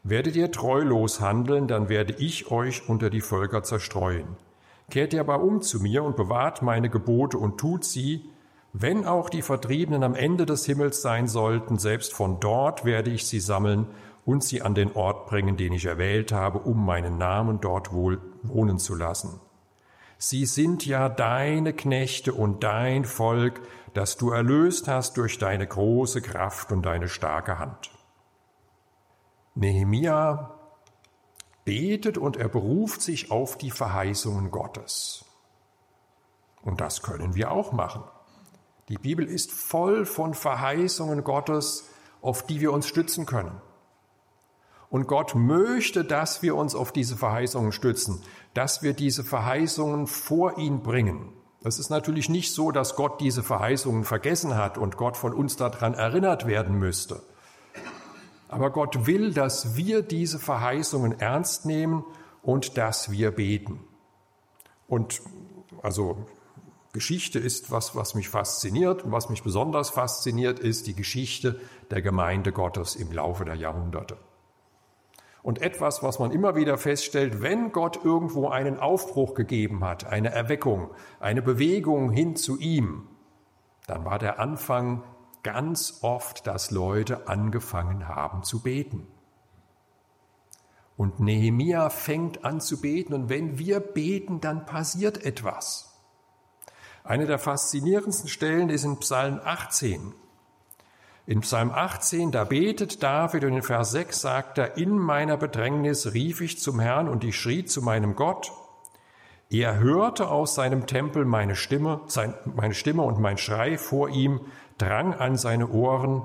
werdet 0.04 0.36
ihr 0.36 0.50
treulos 0.50 1.20
handeln, 1.20 1.68
dann 1.68 1.90
werde 1.90 2.14
ich 2.14 2.50
euch 2.50 2.88
unter 2.88 3.10
die 3.10 3.20
Völker 3.20 3.62
zerstreuen. 3.62 4.38
Kehrt 4.90 5.12
ihr 5.12 5.20
aber 5.20 5.42
um 5.42 5.60
zu 5.60 5.80
mir 5.80 6.02
und 6.02 6.16
bewahrt 6.16 6.62
meine 6.62 6.88
Gebote 6.88 7.36
und 7.36 7.58
tut 7.58 7.84
sie, 7.84 8.30
wenn 8.72 9.04
auch 9.04 9.28
die 9.28 9.42
Vertriebenen 9.42 10.02
am 10.02 10.14
Ende 10.14 10.46
des 10.46 10.64
Himmels 10.64 11.02
sein 11.02 11.28
sollten, 11.28 11.76
selbst 11.76 12.14
von 12.14 12.40
dort 12.40 12.86
werde 12.86 13.10
ich 13.10 13.26
sie 13.26 13.40
sammeln 13.40 13.86
und 14.24 14.42
sie 14.42 14.62
an 14.62 14.74
den 14.74 14.92
Ort 14.92 15.26
bringen, 15.26 15.58
den 15.58 15.74
ich 15.74 15.84
erwählt 15.84 16.32
habe, 16.32 16.60
um 16.60 16.86
meinen 16.86 17.18
Namen 17.18 17.60
dort 17.60 17.92
wohl 17.92 18.18
wohnen 18.42 18.78
zu 18.78 18.94
lassen. 18.94 19.40
Sie 20.18 20.46
sind 20.46 20.84
ja 20.84 21.08
deine 21.08 21.72
Knechte 21.72 22.34
und 22.34 22.64
dein 22.64 23.04
Volk, 23.04 23.62
das 23.94 24.16
du 24.16 24.30
erlöst 24.30 24.88
hast 24.88 25.16
durch 25.16 25.38
deine 25.38 25.66
große 25.66 26.20
Kraft 26.22 26.72
und 26.72 26.82
deine 26.82 27.08
starke 27.08 27.60
Hand. 27.60 27.92
Nehemia 29.54 30.54
betet 31.64 32.18
und 32.18 32.36
er 32.36 32.48
beruft 32.48 33.00
sich 33.00 33.30
auf 33.30 33.58
die 33.58 33.70
Verheißungen 33.70 34.50
Gottes. 34.50 35.24
Und 36.62 36.80
das 36.80 37.02
können 37.02 37.36
wir 37.36 37.52
auch 37.52 37.70
machen. 37.70 38.02
Die 38.88 38.98
Bibel 38.98 39.24
ist 39.24 39.52
voll 39.52 40.04
von 40.04 40.34
Verheißungen 40.34 41.22
Gottes, 41.22 41.88
auf 42.22 42.44
die 42.44 42.60
wir 42.60 42.72
uns 42.72 42.88
stützen 42.88 43.24
können. 43.24 43.60
Und 44.90 45.06
Gott 45.06 45.34
möchte, 45.34 46.04
dass 46.04 46.42
wir 46.42 46.56
uns 46.56 46.74
auf 46.74 46.92
diese 46.92 47.16
Verheißungen 47.16 47.72
stützen, 47.72 48.22
dass 48.54 48.82
wir 48.82 48.92
diese 48.92 49.24
Verheißungen 49.24 50.06
vor 50.06 50.58
ihn 50.58 50.82
bringen. 50.82 51.32
Es 51.64 51.78
ist 51.78 51.90
natürlich 51.90 52.28
nicht 52.28 52.52
so, 52.52 52.70
dass 52.70 52.96
Gott 52.96 53.20
diese 53.20 53.42
Verheißungen 53.42 54.04
vergessen 54.04 54.56
hat 54.56 54.78
und 54.78 54.96
Gott 54.96 55.16
von 55.16 55.32
uns 55.34 55.56
daran 55.56 55.94
erinnert 55.94 56.46
werden 56.46 56.78
müsste. 56.78 57.22
Aber 58.48 58.70
Gott 58.70 59.06
will, 59.06 59.32
dass 59.32 59.76
wir 59.76 60.02
diese 60.02 60.38
Verheißungen 60.38 61.20
ernst 61.20 61.66
nehmen 61.66 62.04
und 62.42 62.78
dass 62.78 63.10
wir 63.10 63.30
beten. 63.30 63.80
Und 64.86 65.20
also 65.82 66.26
Geschichte 66.92 67.38
ist 67.38 67.70
was, 67.70 67.94
was 67.94 68.14
mich 68.14 68.28
fasziniert 68.28 69.04
und 69.04 69.12
was 69.12 69.28
mich 69.28 69.42
besonders 69.42 69.90
fasziniert, 69.90 70.58
ist 70.58 70.86
die 70.86 70.94
Geschichte 70.94 71.60
der 71.90 72.00
Gemeinde 72.00 72.52
Gottes 72.52 72.96
im 72.96 73.12
Laufe 73.12 73.44
der 73.44 73.54
Jahrhunderte. 73.54 74.16
Und 75.48 75.62
etwas, 75.62 76.02
was 76.02 76.18
man 76.18 76.30
immer 76.30 76.56
wieder 76.56 76.76
feststellt, 76.76 77.40
wenn 77.40 77.72
Gott 77.72 78.04
irgendwo 78.04 78.48
einen 78.48 78.78
Aufbruch 78.78 79.32
gegeben 79.32 79.82
hat, 79.82 80.04
eine 80.04 80.28
Erweckung, 80.28 80.90
eine 81.20 81.40
Bewegung 81.40 82.10
hin 82.10 82.36
zu 82.36 82.58
ihm, 82.58 83.08
dann 83.86 84.04
war 84.04 84.18
der 84.18 84.40
Anfang 84.40 85.04
ganz 85.42 86.00
oft, 86.02 86.46
dass 86.46 86.70
Leute 86.70 87.28
angefangen 87.28 88.08
haben 88.08 88.42
zu 88.42 88.62
beten. 88.62 89.06
Und 90.98 91.18
Nehemia 91.18 91.88
fängt 91.88 92.44
an 92.44 92.60
zu 92.60 92.82
beten 92.82 93.14
und 93.14 93.30
wenn 93.30 93.58
wir 93.58 93.80
beten, 93.80 94.42
dann 94.42 94.66
passiert 94.66 95.24
etwas. 95.24 95.98
Eine 97.04 97.24
der 97.24 97.38
faszinierendsten 97.38 98.28
Stellen 98.28 98.68
ist 98.68 98.84
in 98.84 98.98
Psalm 98.98 99.40
18. 99.42 100.12
In 101.28 101.40
Psalm 101.40 101.70
18, 101.70 102.30
da 102.30 102.44
betet 102.44 103.02
David 103.02 103.44
und 103.44 103.52
in 103.52 103.62
Vers 103.62 103.90
6 103.90 104.18
sagt 104.18 104.56
er, 104.56 104.78
in 104.78 104.96
meiner 104.96 105.36
Bedrängnis 105.36 106.14
rief 106.14 106.40
ich 106.40 106.58
zum 106.58 106.80
Herrn 106.80 107.06
und 107.06 107.22
ich 107.22 107.36
schrie 107.36 107.66
zu 107.66 107.82
meinem 107.82 108.16
Gott. 108.16 108.50
Er 109.50 109.78
hörte 109.78 110.30
aus 110.30 110.54
seinem 110.54 110.86
Tempel 110.86 111.26
meine 111.26 111.54
Stimme, 111.54 112.00
sein, 112.06 112.32
meine 112.46 112.72
Stimme 112.72 113.02
und 113.02 113.20
mein 113.20 113.36
Schrei 113.36 113.76
vor 113.76 114.08
ihm 114.08 114.40
drang 114.78 115.12
an 115.12 115.36
seine 115.36 115.68
Ohren. 115.68 116.22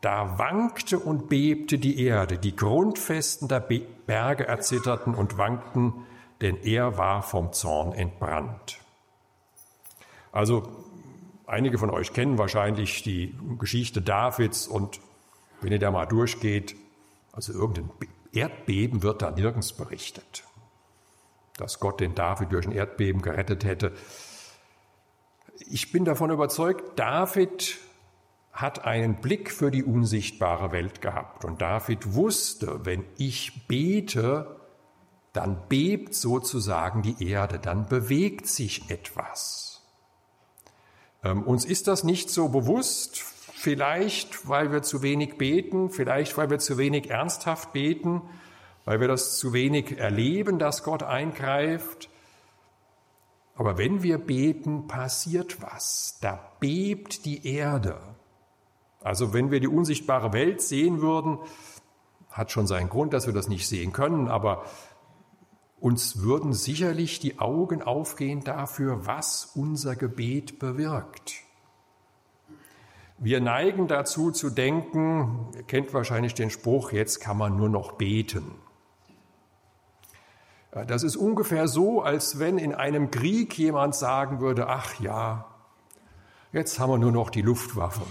Da 0.00 0.38
wankte 0.38 1.00
und 1.00 1.28
bebte 1.28 1.78
die 1.78 2.04
Erde, 2.04 2.38
die 2.38 2.54
Grundfesten 2.54 3.48
der 3.48 3.58
Berge 3.58 4.46
erzitterten 4.46 5.16
und 5.16 5.36
wankten, 5.36 5.94
denn 6.42 6.58
er 6.58 6.96
war 6.96 7.24
vom 7.24 7.52
Zorn 7.52 7.90
entbrannt. 7.92 8.78
Also 10.30 10.83
einige 11.46 11.78
von 11.78 11.90
euch 11.90 12.12
kennen 12.12 12.38
wahrscheinlich 12.38 13.02
die 13.02 13.34
Geschichte 13.58 14.02
Davids 14.02 14.66
und 14.66 15.00
wenn 15.60 15.72
ihr 15.72 15.78
da 15.78 15.90
mal 15.90 16.06
durchgeht, 16.06 16.76
also 17.32 17.52
irgendein 17.52 17.90
Erdbeben 18.32 19.02
wird 19.02 19.22
da 19.22 19.30
nirgends 19.30 19.72
berichtet 19.72 20.44
dass 21.56 21.80
Gott 21.80 22.00
den 22.00 22.14
David 22.14 22.52
durch 22.52 22.66
ein 22.66 22.72
Erdbeben 22.72 23.22
gerettet 23.22 23.64
hätte. 23.64 23.92
Ich 25.70 25.92
bin 25.92 26.04
davon 26.04 26.30
überzeugt, 26.30 26.98
David 26.98 27.78
hat 28.52 28.84
einen 28.84 29.16
Blick 29.16 29.50
für 29.50 29.70
die 29.70 29.84
unsichtbare 29.84 30.72
Welt 30.72 31.00
gehabt. 31.00 31.44
Und 31.44 31.60
David 31.60 32.14
wusste, 32.14 32.84
wenn 32.84 33.04
ich 33.18 33.66
bete, 33.66 34.60
dann 35.32 35.68
bebt 35.68 36.14
sozusagen 36.14 37.02
die 37.02 37.28
Erde, 37.28 37.58
dann 37.58 37.86
bewegt 37.86 38.46
sich 38.46 38.90
etwas. 38.90 39.73
Ähm, 41.24 41.42
uns 41.42 41.64
ist 41.64 41.88
das 41.88 42.04
nicht 42.04 42.30
so 42.30 42.48
bewusst, 42.48 43.16
vielleicht 43.16 44.48
weil 44.48 44.70
wir 44.72 44.82
zu 44.82 45.02
wenig 45.02 45.38
beten, 45.38 45.90
vielleicht 45.90 46.36
weil 46.36 46.50
wir 46.50 46.58
zu 46.58 46.76
wenig 46.76 47.10
ernsthaft 47.10 47.72
beten, 47.72 48.22
weil 48.84 49.00
wir 49.00 49.08
das 49.08 49.38
zu 49.38 49.52
wenig 49.52 49.98
erleben, 49.98 50.58
dass 50.58 50.84
Gott 50.84 51.02
eingreift. 51.02 52.10
Aber 53.56 53.78
wenn 53.78 54.02
wir 54.02 54.18
beten, 54.18 54.86
passiert 54.86 55.62
was. 55.62 56.18
Da 56.20 56.52
bebt 56.60 57.24
die 57.24 57.46
Erde. 57.46 57.98
Also 59.02 59.32
wenn 59.32 59.50
wir 59.50 59.60
die 59.60 59.68
unsichtbare 59.68 60.32
Welt 60.32 60.60
sehen 60.60 61.00
würden, 61.00 61.38
hat 62.30 62.50
schon 62.50 62.66
seinen 62.66 62.88
Grund, 62.88 63.12
dass 63.12 63.26
wir 63.26 63.32
das 63.32 63.48
nicht 63.48 63.68
sehen 63.68 63.92
können, 63.92 64.28
aber 64.28 64.64
uns 65.84 66.22
würden 66.22 66.54
sicherlich 66.54 67.20
die 67.20 67.38
Augen 67.38 67.82
aufgehen 67.82 68.42
dafür, 68.42 69.04
was 69.04 69.52
unser 69.54 69.96
Gebet 69.96 70.58
bewirkt. 70.58 71.34
Wir 73.18 73.42
neigen 73.42 73.86
dazu 73.86 74.30
zu 74.30 74.48
denken, 74.48 75.46
ihr 75.54 75.62
kennt 75.64 75.92
wahrscheinlich 75.92 76.32
den 76.32 76.48
Spruch, 76.48 76.92
jetzt 76.92 77.20
kann 77.20 77.36
man 77.36 77.58
nur 77.58 77.68
noch 77.68 77.92
beten. 77.92 78.50
Das 80.70 81.02
ist 81.02 81.16
ungefähr 81.16 81.68
so, 81.68 82.00
als 82.00 82.38
wenn 82.38 82.56
in 82.56 82.74
einem 82.74 83.10
Krieg 83.10 83.56
jemand 83.58 83.94
sagen 83.94 84.40
würde, 84.40 84.68
ach 84.68 84.98
ja, 85.00 85.44
jetzt 86.50 86.78
haben 86.78 86.92
wir 86.92 86.98
nur 86.98 87.12
noch 87.12 87.28
die 87.28 87.42
Luftwaffe. 87.42 88.06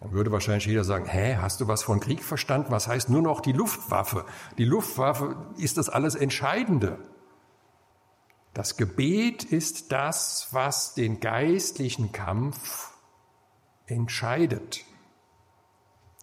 Dann 0.00 0.12
würde 0.12 0.30
wahrscheinlich 0.30 0.66
jeder 0.66 0.84
sagen, 0.84 1.06
hä, 1.06 1.36
hast 1.40 1.60
du 1.60 1.66
was 1.66 1.82
von 1.82 2.00
Krieg 2.00 2.22
verstanden? 2.22 2.70
Was 2.70 2.86
heißt 2.86 3.10
nur 3.10 3.22
noch 3.22 3.40
die 3.40 3.52
Luftwaffe? 3.52 4.24
Die 4.56 4.64
Luftwaffe 4.64 5.36
ist 5.56 5.76
das 5.76 5.88
alles 5.88 6.14
Entscheidende. 6.14 6.98
Das 8.54 8.76
Gebet 8.76 9.44
ist 9.44 9.92
das, 9.92 10.48
was 10.52 10.94
den 10.94 11.20
geistlichen 11.20 12.12
Kampf 12.12 12.92
entscheidet. 13.86 14.84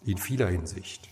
In 0.04 0.18
vieler 0.18 0.48
Hinsicht. 0.48 1.08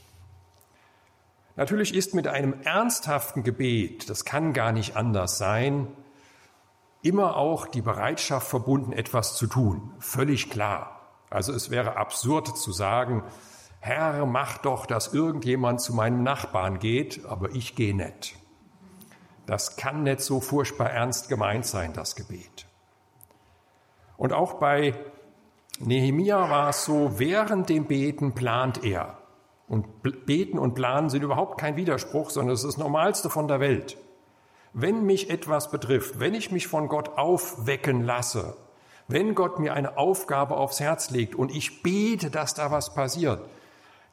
Natürlich 1.56 1.94
ist 1.94 2.14
mit 2.14 2.26
einem 2.26 2.60
ernsthaften 2.62 3.42
Gebet, 3.42 4.10
das 4.10 4.24
kann 4.24 4.52
gar 4.52 4.72
nicht 4.72 4.96
anders 4.96 5.38
sein, 5.38 5.88
immer 7.02 7.36
auch 7.36 7.66
die 7.66 7.82
Bereitschaft 7.82 8.48
verbunden, 8.48 8.92
etwas 8.92 9.36
zu 9.36 9.46
tun. 9.46 9.92
Völlig 9.98 10.50
klar. 10.50 10.93
Also 11.34 11.52
es 11.52 11.68
wäre 11.70 11.96
absurd 11.96 12.56
zu 12.56 12.70
sagen, 12.70 13.24
Herr, 13.80 14.24
mach 14.24 14.58
doch, 14.58 14.86
dass 14.86 15.12
irgendjemand 15.12 15.80
zu 15.80 15.92
meinem 15.92 16.22
Nachbarn 16.22 16.78
geht, 16.78 17.26
aber 17.26 17.50
ich 17.50 17.74
gehe 17.74 17.94
nicht. 17.94 18.36
Das 19.44 19.76
kann 19.76 20.04
nicht 20.04 20.20
so 20.20 20.40
furchtbar 20.40 20.90
ernst 20.90 21.28
gemeint 21.28 21.66
sein, 21.66 21.92
das 21.92 22.14
Gebet. 22.14 22.66
Und 24.16 24.32
auch 24.32 24.54
bei 24.54 24.94
Nehemia 25.80 26.48
war 26.48 26.68
es 26.68 26.84
so, 26.84 27.18
während 27.18 27.68
dem 27.68 27.86
Beten 27.86 28.34
plant 28.34 28.84
er. 28.84 29.18
Und 29.66 30.02
beten 30.02 30.58
und 30.58 30.74
planen 30.74 31.10
sind 31.10 31.24
überhaupt 31.24 31.58
kein 31.58 31.74
Widerspruch, 31.74 32.30
sondern 32.30 32.54
es 32.54 32.62
ist 32.62 32.76
das 32.76 32.78
Normalste 32.78 33.28
von 33.28 33.48
der 33.48 33.58
Welt. 33.58 33.98
Wenn 34.72 35.04
mich 35.04 35.30
etwas 35.30 35.72
betrifft, 35.72 36.20
wenn 36.20 36.34
ich 36.34 36.52
mich 36.52 36.68
von 36.68 36.86
Gott 36.86 37.18
aufwecken 37.18 38.04
lasse, 38.04 38.56
wenn 39.08 39.34
Gott 39.34 39.58
mir 39.58 39.74
eine 39.74 39.98
Aufgabe 39.98 40.56
aufs 40.56 40.80
Herz 40.80 41.10
legt 41.10 41.34
und 41.34 41.54
ich 41.54 41.82
bete, 41.82 42.30
dass 42.30 42.54
da 42.54 42.70
was 42.70 42.94
passiert, 42.94 43.42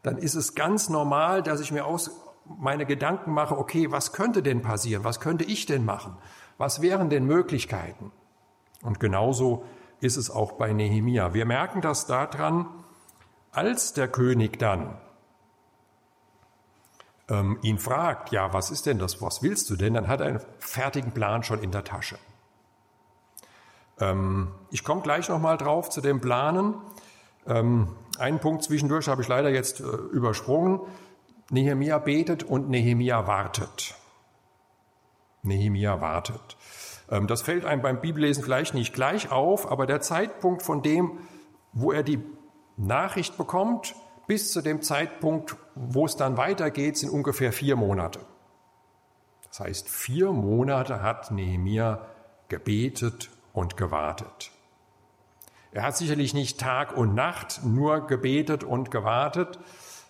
dann 0.03 0.17
ist 0.17 0.35
es 0.35 0.55
ganz 0.55 0.89
normal, 0.89 1.43
dass 1.43 1.61
ich 1.61 1.71
mir 1.71 1.85
aus 1.85 2.11
meine 2.45 2.85
Gedanken 2.85 3.31
mache, 3.31 3.57
okay, 3.57 3.91
was 3.91 4.13
könnte 4.13 4.43
denn 4.43 4.61
passieren? 4.61 5.03
Was 5.03 5.19
könnte 5.19 5.43
ich 5.43 5.65
denn 5.65 5.85
machen? 5.85 6.17
Was 6.57 6.81
wären 6.81 7.09
denn 7.09 7.25
Möglichkeiten? 7.25 8.11
Und 8.81 8.99
genauso 8.99 9.63
ist 9.99 10.17
es 10.17 10.29
auch 10.31 10.53
bei 10.53 10.73
Nehemia. 10.73 11.33
Wir 11.33 11.45
merken 11.45 11.81
das 11.81 12.07
daran, 12.07 12.67
als 13.51 13.93
der 13.93 14.07
König 14.07 14.57
dann 14.57 14.97
ähm, 17.29 17.59
ihn 17.61 17.77
fragt, 17.77 18.31
ja, 18.31 18.53
was 18.53 18.71
ist 18.71 18.85
denn 18.85 18.99
das, 18.99 19.21
was 19.21 19.43
willst 19.43 19.69
du 19.69 19.75
denn, 19.75 19.93
dann 19.93 20.07
hat 20.07 20.21
er 20.21 20.27
einen 20.27 20.41
fertigen 20.59 21.11
Plan 21.11 21.43
schon 21.43 21.61
in 21.61 21.71
der 21.71 21.83
Tasche. 21.83 22.17
Ähm, 24.01 24.49
ich 24.71 24.83
komme 24.83 25.01
gleich 25.01 25.29
nochmal 25.29 25.57
drauf 25.57 25.89
zu 25.89 26.01
dem 26.01 26.19
Planen. 26.19 26.75
Ähm, 27.47 27.95
einen 28.17 28.39
Punkt 28.39 28.63
zwischendurch 28.63 29.07
habe 29.07 29.21
ich 29.21 29.27
leider 29.27 29.49
jetzt 29.49 29.79
äh, 29.79 29.83
übersprungen. 29.83 30.81
Nehemia 31.49 31.97
betet 31.99 32.43
und 32.43 32.69
Nehemia 32.69 33.27
wartet. 33.27 33.95
Nehemia 35.43 36.01
wartet. 36.01 36.57
Ähm, 37.09 37.27
das 37.27 37.41
fällt 37.41 37.65
einem 37.65 37.81
beim 37.81 38.01
Bibellesen 38.01 38.43
vielleicht 38.43 38.73
nicht 38.73 38.93
gleich 38.93 39.31
auf, 39.31 39.71
aber 39.71 39.85
der 39.85 40.01
Zeitpunkt 40.01 40.63
von 40.63 40.81
dem, 40.81 41.19
wo 41.73 41.91
er 41.91 42.03
die 42.03 42.19
Nachricht 42.77 43.37
bekommt, 43.37 43.95
bis 44.27 44.51
zu 44.51 44.61
dem 44.61 44.81
Zeitpunkt, 44.81 45.57
wo 45.75 46.05
es 46.05 46.15
dann 46.15 46.37
weitergeht, 46.37 46.97
sind 46.97 47.09
ungefähr 47.09 47.51
vier 47.51 47.75
Monate. 47.75 48.19
Das 49.49 49.59
heißt, 49.59 49.89
vier 49.89 50.31
Monate 50.31 51.01
hat 51.01 51.31
Nehemia 51.31 52.05
gebetet 52.47 53.29
und 53.53 53.77
gewartet. 53.77 54.51
Er 55.71 55.83
hat 55.83 55.95
sicherlich 55.95 56.33
nicht 56.33 56.59
Tag 56.59 56.95
und 56.97 57.15
Nacht 57.15 57.61
nur 57.63 58.07
gebetet 58.07 58.63
und 58.63 58.91
gewartet, 58.91 59.59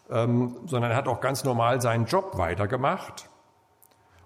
ähm, 0.09 0.57
sondern 0.65 0.91
er 0.91 0.97
hat 0.97 1.07
auch 1.07 1.21
ganz 1.21 1.43
normal 1.43 1.81
seinen 1.81 2.05
Job 2.05 2.37
weitergemacht. 2.37 3.29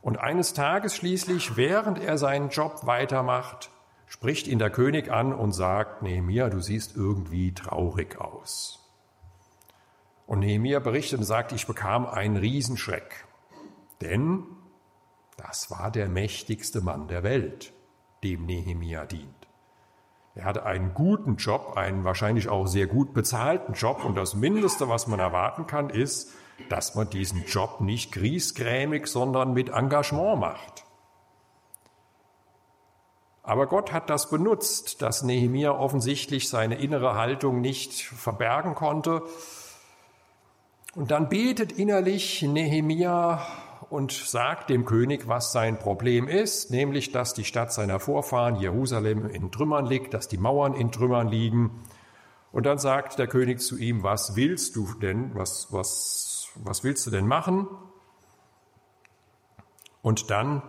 Und 0.01 0.17
eines 0.17 0.53
Tages 0.53 0.95
schließlich, 0.95 1.57
während 1.57 1.99
er 1.99 2.17
seinen 2.17 2.49
Job 2.49 2.85
weitermacht, 2.85 3.69
spricht 4.07 4.47
ihn 4.47 4.59
der 4.59 4.69
König 4.69 5.11
an 5.11 5.33
und 5.33 5.51
sagt, 5.51 6.03
Nehemia, 6.03 6.49
du 6.49 6.59
siehst 6.59 6.95
irgendwie 6.95 7.53
traurig 7.53 8.19
aus. 8.21 8.81
Und 10.27 10.39
Nehemiah 10.39 10.79
berichtet 10.79 11.19
und 11.19 11.25
sagt, 11.25 11.51
ich 11.51 11.67
bekam 11.67 12.05
einen 12.05 12.37
Riesenschreck. 12.37 13.25
Denn 14.01 14.43
das 15.37 15.69
war 15.69 15.91
der 15.91 16.07
mächtigste 16.07 16.81
Mann 16.81 17.07
der 17.07 17.23
Welt, 17.23 17.73
dem 18.25 18.45
Nehemia 18.47 19.05
dient. 19.05 19.29
Er 20.33 20.45
hatte 20.45 20.65
einen 20.65 20.93
guten 20.93 21.35
Job, 21.35 21.73
einen 21.77 22.03
wahrscheinlich 22.03 22.49
auch 22.49 22.65
sehr 22.65 22.87
gut 22.87 23.13
bezahlten 23.13 23.73
Job 23.73 24.03
und 24.03 24.15
das 24.15 24.33
Mindeste, 24.33 24.89
was 24.89 25.07
man 25.07 25.19
erwarten 25.19 25.67
kann, 25.67 25.91
ist, 25.91 26.33
dass 26.69 26.95
man 26.95 27.09
diesen 27.09 27.45
Job 27.45 27.81
nicht 27.81 28.11
griesgrämig, 28.11 29.07
sondern 29.07 29.53
mit 29.53 29.69
Engagement 29.69 30.39
macht. 30.39 30.83
Aber 33.43 33.67
Gott 33.67 33.93
hat 33.93 34.09
das 34.09 34.31
benutzt, 34.31 35.03
dass 35.03 35.21
Nehemia 35.21 35.71
offensichtlich 35.71 36.49
seine 36.49 36.79
innere 36.79 37.13
Haltung 37.13 37.61
nicht 37.61 37.93
verbergen 37.93 38.73
konnte 38.73 39.21
und 40.95 41.11
dann 41.11 41.29
betet 41.29 41.73
innerlich 41.73 42.41
Nehemia 42.41 43.45
und 43.95 44.11
sagt 44.11 44.69
dem 44.69 44.85
König, 44.85 45.27
was 45.27 45.51
sein 45.51 45.79
Problem 45.79 46.27
ist, 46.27 46.69
nämlich, 46.69 47.11
dass 47.11 47.33
die 47.33 47.45
Stadt 47.45 47.73
seiner 47.73 47.99
Vorfahren, 47.99 48.57
Jerusalem, 48.57 49.27
in 49.29 49.51
Trümmern 49.51 49.85
liegt, 49.85 50.13
dass 50.13 50.27
die 50.27 50.37
Mauern 50.37 50.73
in 50.73 50.91
Trümmern 50.91 51.29
liegen. 51.29 51.83
Und 52.51 52.65
dann 52.65 52.77
sagt 52.77 53.17
der 53.17 53.27
König 53.27 53.61
zu 53.61 53.77
ihm, 53.77 54.03
was 54.03 54.35
willst 54.35 54.75
du 54.75 54.87
denn, 55.01 55.33
was, 55.33 55.71
was, 55.71 56.49
was 56.55 56.83
willst 56.83 57.07
du 57.07 57.11
denn 57.11 57.25
machen? 57.25 57.67
Und 60.01 60.29
dann 60.29 60.61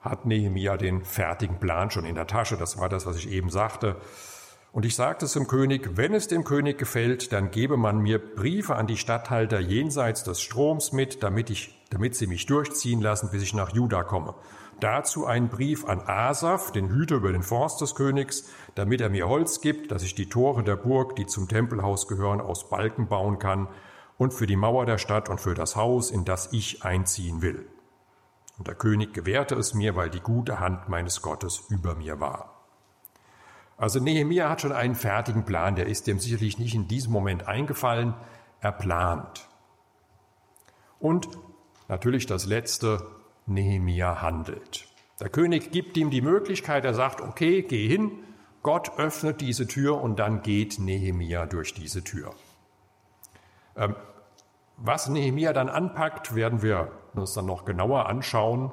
hat 0.00 0.26
Nehemia 0.26 0.76
den 0.76 1.04
fertigen 1.04 1.60
Plan 1.60 1.90
schon 1.90 2.04
in 2.04 2.16
der 2.16 2.26
Tasche. 2.26 2.56
Das 2.56 2.78
war 2.78 2.88
das, 2.88 3.06
was 3.06 3.16
ich 3.16 3.30
eben 3.30 3.50
sagte. 3.50 4.00
Und 4.72 4.86
ich 4.86 4.96
sagte 4.96 5.26
zum 5.26 5.46
König, 5.46 5.96
wenn 5.96 6.14
es 6.14 6.28
dem 6.28 6.44
König 6.44 6.78
gefällt, 6.78 7.32
dann 7.32 7.50
gebe 7.50 7.76
man 7.76 7.98
mir 7.98 8.18
Briefe 8.18 8.74
an 8.74 8.86
die 8.86 8.96
Statthalter 8.96 9.60
jenseits 9.60 10.24
des 10.24 10.40
Stroms 10.40 10.92
mit, 10.92 11.22
damit, 11.22 11.50
ich, 11.50 11.78
damit 11.92 12.14
sie 12.14 12.26
mich 12.26 12.46
durchziehen 12.46 13.00
lassen, 13.00 13.30
bis 13.30 13.42
ich 13.42 13.54
nach 13.54 13.72
Juda 13.72 14.02
komme. 14.02 14.34
Dazu 14.80 15.26
einen 15.26 15.48
Brief 15.48 15.84
an 15.84 16.00
Asaf, 16.00 16.72
den 16.72 16.88
Hüter 16.88 17.16
über 17.16 17.32
den 17.32 17.42
Forst 17.42 17.80
des 17.80 17.94
Königs, 17.94 18.48
damit 18.74 19.00
er 19.00 19.10
mir 19.10 19.28
Holz 19.28 19.60
gibt, 19.60 19.92
dass 19.92 20.02
ich 20.02 20.14
die 20.14 20.28
Tore 20.28 20.64
der 20.64 20.76
Burg, 20.76 21.14
die 21.16 21.26
zum 21.26 21.48
Tempelhaus 21.48 22.08
gehören, 22.08 22.40
aus 22.40 22.68
Balken 22.68 23.06
bauen 23.06 23.38
kann 23.38 23.68
und 24.16 24.32
für 24.34 24.46
die 24.46 24.56
Mauer 24.56 24.86
der 24.86 24.98
Stadt 24.98 25.28
und 25.28 25.40
für 25.40 25.54
das 25.54 25.76
Haus, 25.76 26.10
in 26.10 26.24
das 26.24 26.52
ich 26.52 26.84
einziehen 26.84 27.42
will. 27.42 27.66
Und 28.58 28.68
der 28.68 28.74
König 28.74 29.12
gewährte 29.12 29.54
es 29.54 29.74
mir, 29.74 29.94
weil 29.96 30.10
die 30.10 30.20
gute 30.20 30.58
Hand 30.60 30.88
meines 30.88 31.22
Gottes 31.22 31.64
über 31.68 31.94
mir 31.94 32.20
war. 32.20 32.62
Also 33.76 34.00
Nehemia 34.00 34.48
hat 34.48 34.60
schon 34.60 34.72
einen 34.72 34.94
fertigen 34.94 35.44
Plan, 35.44 35.74
der 35.76 35.86
ist 35.86 36.06
dem 36.06 36.18
sicherlich 36.18 36.58
nicht 36.58 36.74
in 36.74 36.88
diesem 36.88 37.12
Moment 37.12 37.48
eingefallen, 37.48 38.14
er 38.60 38.72
plant. 38.72 39.48
Und 40.98 41.28
natürlich 41.92 42.24
das 42.24 42.46
Letzte, 42.46 43.06
Nehemia 43.44 44.22
handelt. 44.22 44.88
Der 45.20 45.28
König 45.28 45.72
gibt 45.72 45.98
ihm 45.98 46.08
die 46.08 46.22
Möglichkeit, 46.22 46.86
er 46.86 46.94
sagt, 46.94 47.20
okay, 47.20 47.60
geh 47.60 47.86
hin, 47.86 48.12
Gott 48.62 48.98
öffnet 48.98 49.42
diese 49.42 49.66
Tür 49.66 50.00
und 50.00 50.18
dann 50.18 50.40
geht 50.40 50.78
Nehemia 50.78 51.44
durch 51.44 51.74
diese 51.74 52.02
Tür. 52.02 52.32
Ähm, 53.76 53.94
was 54.78 55.10
Nehemia 55.10 55.52
dann 55.52 55.68
anpackt, 55.68 56.34
werden 56.34 56.62
wir 56.62 56.92
uns 57.12 57.34
dann 57.34 57.44
noch 57.44 57.66
genauer 57.66 58.06
anschauen. 58.06 58.72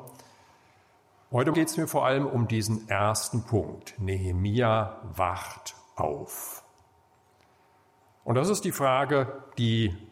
Heute 1.30 1.52
geht 1.52 1.68
es 1.68 1.76
mir 1.76 1.88
vor 1.88 2.06
allem 2.06 2.26
um 2.26 2.48
diesen 2.48 2.88
ersten 2.88 3.44
Punkt. 3.44 3.96
Nehemia 4.00 4.98
wacht 5.04 5.76
auf. 5.98 6.64
Und 8.24 8.36
das 8.36 8.48
ist 8.48 8.64
die 8.64 8.72
Frage, 8.72 9.44
die 9.58 10.09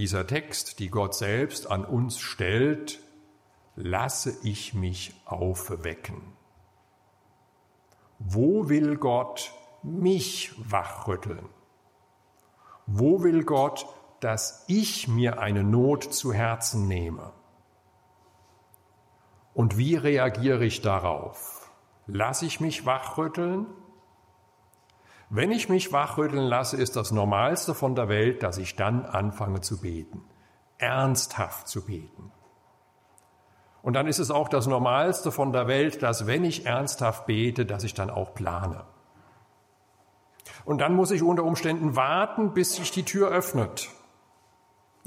dieser 0.00 0.26
Text, 0.26 0.78
die 0.78 0.88
Gott 0.88 1.14
selbst 1.14 1.70
an 1.70 1.84
uns 1.84 2.20
stellt, 2.20 3.00
lasse 3.76 4.34
ich 4.42 4.72
mich 4.72 5.14
aufwecken? 5.26 6.22
Wo 8.18 8.70
will 8.70 8.96
Gott 8.96 9.52
mich 9.82 10.54
wachrütteln? 10.56 11.46
Wo 12.86 13.22
will 13.22 13.44
Gott, 13.44 13.86
dass 14.20 14.64
ich 14.68 15.06
mir 15.06 15.38
eine 15.38 15.64
Not 15.64 16.14
zu 16.14 16.32
Herzen 16.32 16.88
nehme? 16.88 17.34
Und 19.52 19.76
wie 19.76 19.96
reagiere 19.96 20.64
ich 20.64 20.80
darauf? 20.80 21.70
Lasse 22.06 22.46
ich 22.46 22.58
mich 22.58 22.86
wachrütteln? 22.86 23.66
Wenn 25.32 25.52
ich 25.52 25.68
mich 25.68 25.92
wachrütteln 25.92 26.42
lasse, 26.42 26.76
ist 26.76 26.96
das 26.96 27.12
Normalste 27.12 27.72
von 27.72 27.94
der 27.94 28.08
Welt, 28.08 28.42
dass 28.42 28.58
ich 28.58 28.74
dann 28.74 29.06
anfange 29.06 29.60
zu 29.60 29.80
beten, 29.80 30.24
ernsthaft 30.78 31.68
zu 31.68 31.86
beten. 31.86 32.32
Und 33.80 33.94
dann 33.94 34.08
ist 34.08 34.18
es 34.18 34.32
auch 34.32 34.48
das 34.48 34.66
Normalste 34.66 35.30
von 35.30 35.52
der 35.52 35.68
Welt, 35.68 36.02
dass 36.02 36.26
wenn 36.26 36.44
ich 36.44 36.66
ernsthaft 36.66 37.26
bete, 37.26 37.64
dass 37.64 37.84
ich 37.84 37.94
dann 37.94 38.10
auch 38.10 38.34
plane. 38.34 38.84
Und 40.64 40.80
dann 40.80 40.96
muss 40.96 41.12
ich 41.12 41.22
unter 41.22 41.44
Umständen 41.44 41.94
warten, 41.94 42.52
bis 42.52 42.74
sich 42.74 42.90
die 42.90 43.04
Tür 43.04 43.28
öffnet. 43.28 43.88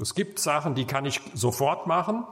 Es 0.00 0.14
gibt 0.14 0.38
Sachen, 0.38 0.74
die 0.74 0.86
kann 0.86 1.04
ich 1.04 1.20
sofort 1.34 1.86
machen. 1.86 2.24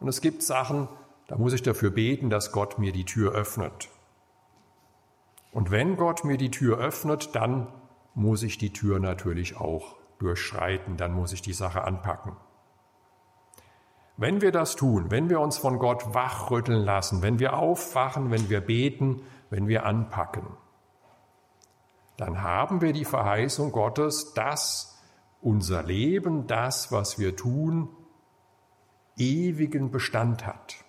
Und 0.00 0.08
es 0.08 0.20
gibt 0.20 0.42
Sachen, 0.42 0.86
da 1.28 1.38
muss 1.38 1.54
ich 1.54 1.62
dafür 1.62 1.90
beten, 1.90 2.28
dass 2.28 2.52
Gott 2.52 2.78
mir 2.78 2.92
die 2.92 3.06
Tür 3.06 3.32
öffnet. 3.32 3.88
Und 5.52 5.70
wenn 5.70 5.96
Gott 5.96 6.24
mir 6.24 6.38
die 6.38 6.50
Tür 6.50 6.78
öffnet, 6.78 7.34
dann 7.34 7.68
muss 8.14 8.42
ich 8.42 8.58
die 8.58 8.72
Tür 8.72 8.98
natürlich 8.98 9.56
auch 9.56 9.96
durchschreiten, 10.18 10.96
dann 10.96 11.12
muss 11.12 11.32
ich 11.32 11.42
die 11.42 11.52
Sache 11.52 11.84
anpacken. 11.84 12.36
Wenn 14.16 14.40
wir 14.40 14.52
das 14.52 14.76
tun, 14.76 15.10
wenn 15.10 15.28
wir 15.30 15.40
uns 15.40 15.58
von 15.58 15.78
Gott 15.78 16.14
wachrütteln 16.14 16.82
lassen, 16.82 17.22
wenn 17.22 17.38
wir 17.38 17.56
aufwachen, 17.56 18.30
wenn 18.30 18.48
wir 18.48 18.60
beten, 18.60 19.22
wenn 19.50 19.68
wir 19.68 19.84
anpacken, 19.84 20.46
dann 22.16 22.42
haben 22.42 22.80
wir 22.80 22.92
die 22.92 23.04
Verheißung 23.04 23.72
Gottes, 23.72 24.32
dass 24.34 25.02
unser 25.40 25.82
Leben, 25.82 26.46
das, 26.46 26.92
was 26.92 27.18
wir 27.18 27.36
tun, 27.36 27.88
ewigen 29.16 29.90
Bestand 29.90 30.46
hat 30.46 30.81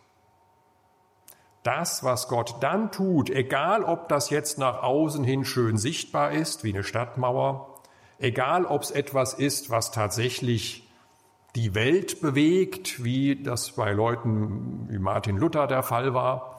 das, 1.64 2.04
was 2.04 2.28
Gott 2.28 2.58
dann 2.60 2.92
tut, 2.92 3.30
egal 3.30 3.84
ob 3.84 4.10
das 4.10 4.30
jetzt 4.30 4.58
nach 4.58 4.84
außen 4.84 5.24
hin 5.24 5.46
schön 5.46 5.78
sichtbar 5.78 6.32
ist, 6.32 6.64
wie 6.64 6.74
eine 6.74 6.84
Stadtmauer, 6.84 7.80
egal 8.20 8.66
ob 8.66 8.84
es 8.84 8.92
etwas 8.92 9.34
ist, 9.34 9.70
was 9.70 9.92
tatsächlich 9.92 10.90
die 11.56 11.76
Welt 11.76 12.22
bewegt, 12.22 13.04
wie 13.04 13.42
das 13.42 13.74
bei 13.74 13.92
Leuten 13.92 14.88
wie 14.90 15.00
Martin 15.00 15.38
Luther 15.38 15.68
der 15.68 15.84
Fall 15.84 16.14
war, 16.14 16.58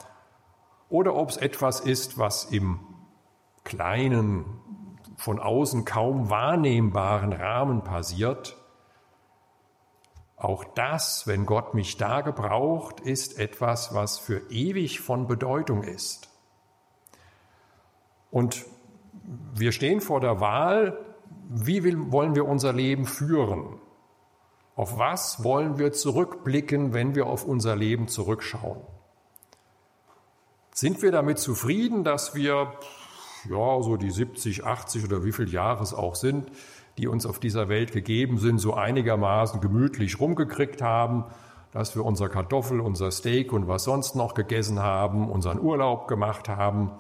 oder 0.89 1.15
ob 1.15 1.31
es 1.31 1.37
etwas 1.37 1.81
ist, 1.81 2.19
was 2.19 2.45
im 2.45 2.81
kleinen, 3.65 4.45
von 5.17 5.39
außen 5.39 5.85
kaum 5.85 6.31
wahrnehmbaren 6.31 7.33
Rahmen 7.33 7.83
passiert, 7.83 8.57
auch 10.45 10.65
das, 10.65 11.27
wenn 11.27 11.47
Gott 11.47 11.75
mich 11.75 11.97
da 11.97 12.21
gebraucht, 12.21 13.01
ist 13.01 13.39
etwas, 13.39 13.95
was 13.95 14.19
für 14.19 14.51
ewig 14.51 15.01
von 15.01 15.27
Bedeutung 15.27 15.83
ist. 15.83 16.29
Und 18.31 18.65
wir 19.55 19.73
stehen 19.73 20.01
vor 20.01 20.21
der 20.21 20.41
Wahl, 20.41 20.99
wie 21.49 21.83
wollen 22.13 22.35
wir 22.35 22.47
unser 22.47 22.73
Leben 22.73 23.07
führen? 23.07 23.81
Auf 24.77 24.99
was 24.99 25.45
wollen 25.45 25.79
wir 25.79 25.93
zurückblicken, 25.93 26.93
wenn 26.93 27.15
wir 27.15 27.27
auf 27.27 27.45
unser 27.45 27.77
Leben 27.77 28.09
zurückschauen? 28.09 28.81
Sind 30.73 31.01
wir 31.03 31.13
damit 31.13 31.39
zufrieden, 31.39 32.03
dass 32.03 32.35
wir, 32.35 32.73
ja, 33.49 33.83
so 33.83 33.97
die 33.97 34.11
70, 34.11 34.65
80 34.65 35.05
oder 35.05 35.25
wie 35.25 35.33
viele 35.33 35.51
Jahre 35.51 35.83
es 35.85 35.95
auch 35.95 36.17
sind, 36.17 36.51
die 36.99 37.09
uns 37.09 37.27
auf 37.27 37.39
dieser 37.39 37.69
Welt 37.69 37.93
gegeben 37.93 38.39
sind, 38.39 38.59
so 38.59 38.75
einigermaßen 38.75 39.61
gemütlich 39.61 40.21
rumgekriegt 40.21 40.83
haben, 40.83 41.25
dass 41.73 41.97
wir 41.97 42.05
unser 42.05 42.29
Kartoffel, 42.29 42.81
unser 42.81 43.11
Steak 43.11 43.53
und 43.53 43.67
was 43.67 43.85
sonst 43.85 44.15
noch 44.15 44.35
gegessen 44.35 44.79
haben, 44.79 45.29
unseren 45.31 45.61
Urlaub 45.61 46.07
gemacht 46.07 46.49
haben. 46.49 46.93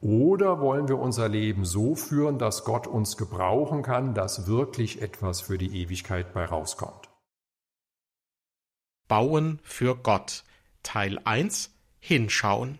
Oder 0.00 0.60
wollen 0.60 0.88
wir 0.88 0.98
unser 0.98 1.28
Leben 1.28 1.64
so 1.64 1.94
führen, 1.94 2.38
dass 2.38 2.64
Gott 2.64 2.86
uns 2.86 3.16
gebrauchen 3.16 3.82
kann, 3.82 4.14
dass 4.14 4.46
wirklich 4.46 5.02
etwas 5.02 5.40
für 5.40 5.58
die 5.58 5.82
Ewigkeit 5.82 6.32
bei 6.32 6.44
rauskommt? 6.44 7.10
Bauen 9.06 9.60
für 9.62 9.96
Gott 9.96 10.44
Teil 10.82 11.20
1 11.24 11.70
Hinschauen 11.98 12.78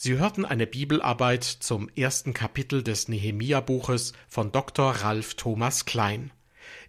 Sie 0.00 0.16
hörten 0.16 0.44
eine 0.44 0.68
Bibelarbeit 0.68 1.42
zum 1.42 1.88
ersten 1.96 2.32
Kapitel 2.32 2.84
des 2.84 3.08
Nehemia-Buches 3.08 4.12
von 4.28 4.52
Dr. 4.52 4.92
Ralf 4.92 5.34
Thomas 5.34 5.86
Klein. 5.86 6.30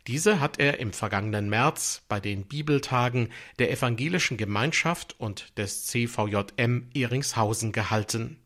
Diese 0.06 0.40
hat 0.40 0.60
er 0.60 0.80
im 0.80 0.94
vergangenen 0.94 1.50
März 1.50 2.04
bei 2.08 2.20
den 2.20 2.44
Bibeltagen 2.44 3.30
der 3.58 3.72
Evangelischen 3.72 4.38
Gemeinschaft 4.38 5.20
und 5.20 5.58
des 5.58 5.88
CVJM 5.88 6.92
Ehringshausen 6.94 7.72
gehalten. 7.72 8.38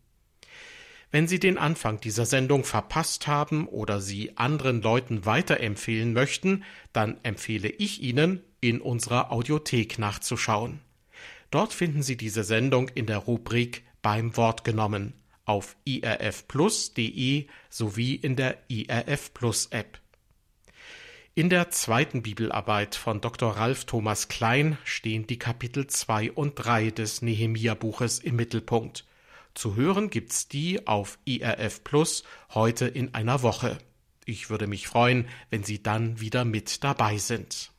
Wenn 1.11 1.27
Sie 1.27 1.41
den 1.41 1.57
Anfang 1.57 1.99
dieser 1.99 2.25
Sendung 2.25 2.63
verpasst 2.63 3.27
haben 3.27 3.67
oder 3.67 3.99
sie 3.99 4.37
anderen 4.37 4.81
Leuten 4.81 5.25
weiterempfehlen 5.25 6.13
möchten, 6.13 6.63
dann 6.93 7.17
empfehle 7.23 7.67
ich 7.67 8.01
Ihnen, 8.01 8.41
in 8.61 8.79
unserer 8.79 9.29
Audiothek 9.29 9.99
nachzuschauen. 9.99 10.79
Dort 11.51 11.73
finden 11.73 12.01
Sie 12.01 12.15
diese 12.15 12.45
Sendung 12.45 12.87
in 12.87 13.07
der 13.07 13.17
Rubrik 13.17 13.83
beim 14.03 14.37
Wort 14.37 14.63
genommen 14.63 15.13
auf 15.45 15.75
irfplus.de 15.85 17.47
sowie 17.69 18.15
in 18.15 18.35
der 18.35 18.59
IRF 18.67 19.33
Plus 19.33 19.65
App. 19.71 19.99
In 21.35 21.49
der 21.49 21.71
zweiten 21.71 22.21
Bibelarbeit 22.21 22.93
von 22.93 23.19
Dr. 23.19 23.57
Ralf 23.57 23.85
Thomas 23.85 24.27
Klein 24.27 24.77
stehen 24.83 25.25
die 25.25 25.39
Kapitel 25.39 25.87
2 25.87 26.31
und 26.31 26.53
3 26.55 26.91
des 26.91 27.23
Nehemia-Buches 27.23 28.19
im 28.19 28.35
Mittelpunkt. 28.35 29.05
Zu 29.55 29.75
hören 29.75 30.11
gibt's 30.11 30.47
die 30.47 30.85
auf 30.85 31.17
IRF 31.25 31.83
Plus 31.83 32.23
heute 32.53 32.85
in 32.85 33.15
einer 33.15 33.41
Woche. 33.41 33.79
Ich 34.25 34.51
würde 34.51 34.67
mich 34.67 34.87
freuen, 34.87 35.27
wenn 35.49 35.63
Sie 35.63 35.81
dann 35.81 36.19
wieder 36.19 36.45
mit 36.45 36.83
dabei 36.83 37.17
sind. 37.17 37.72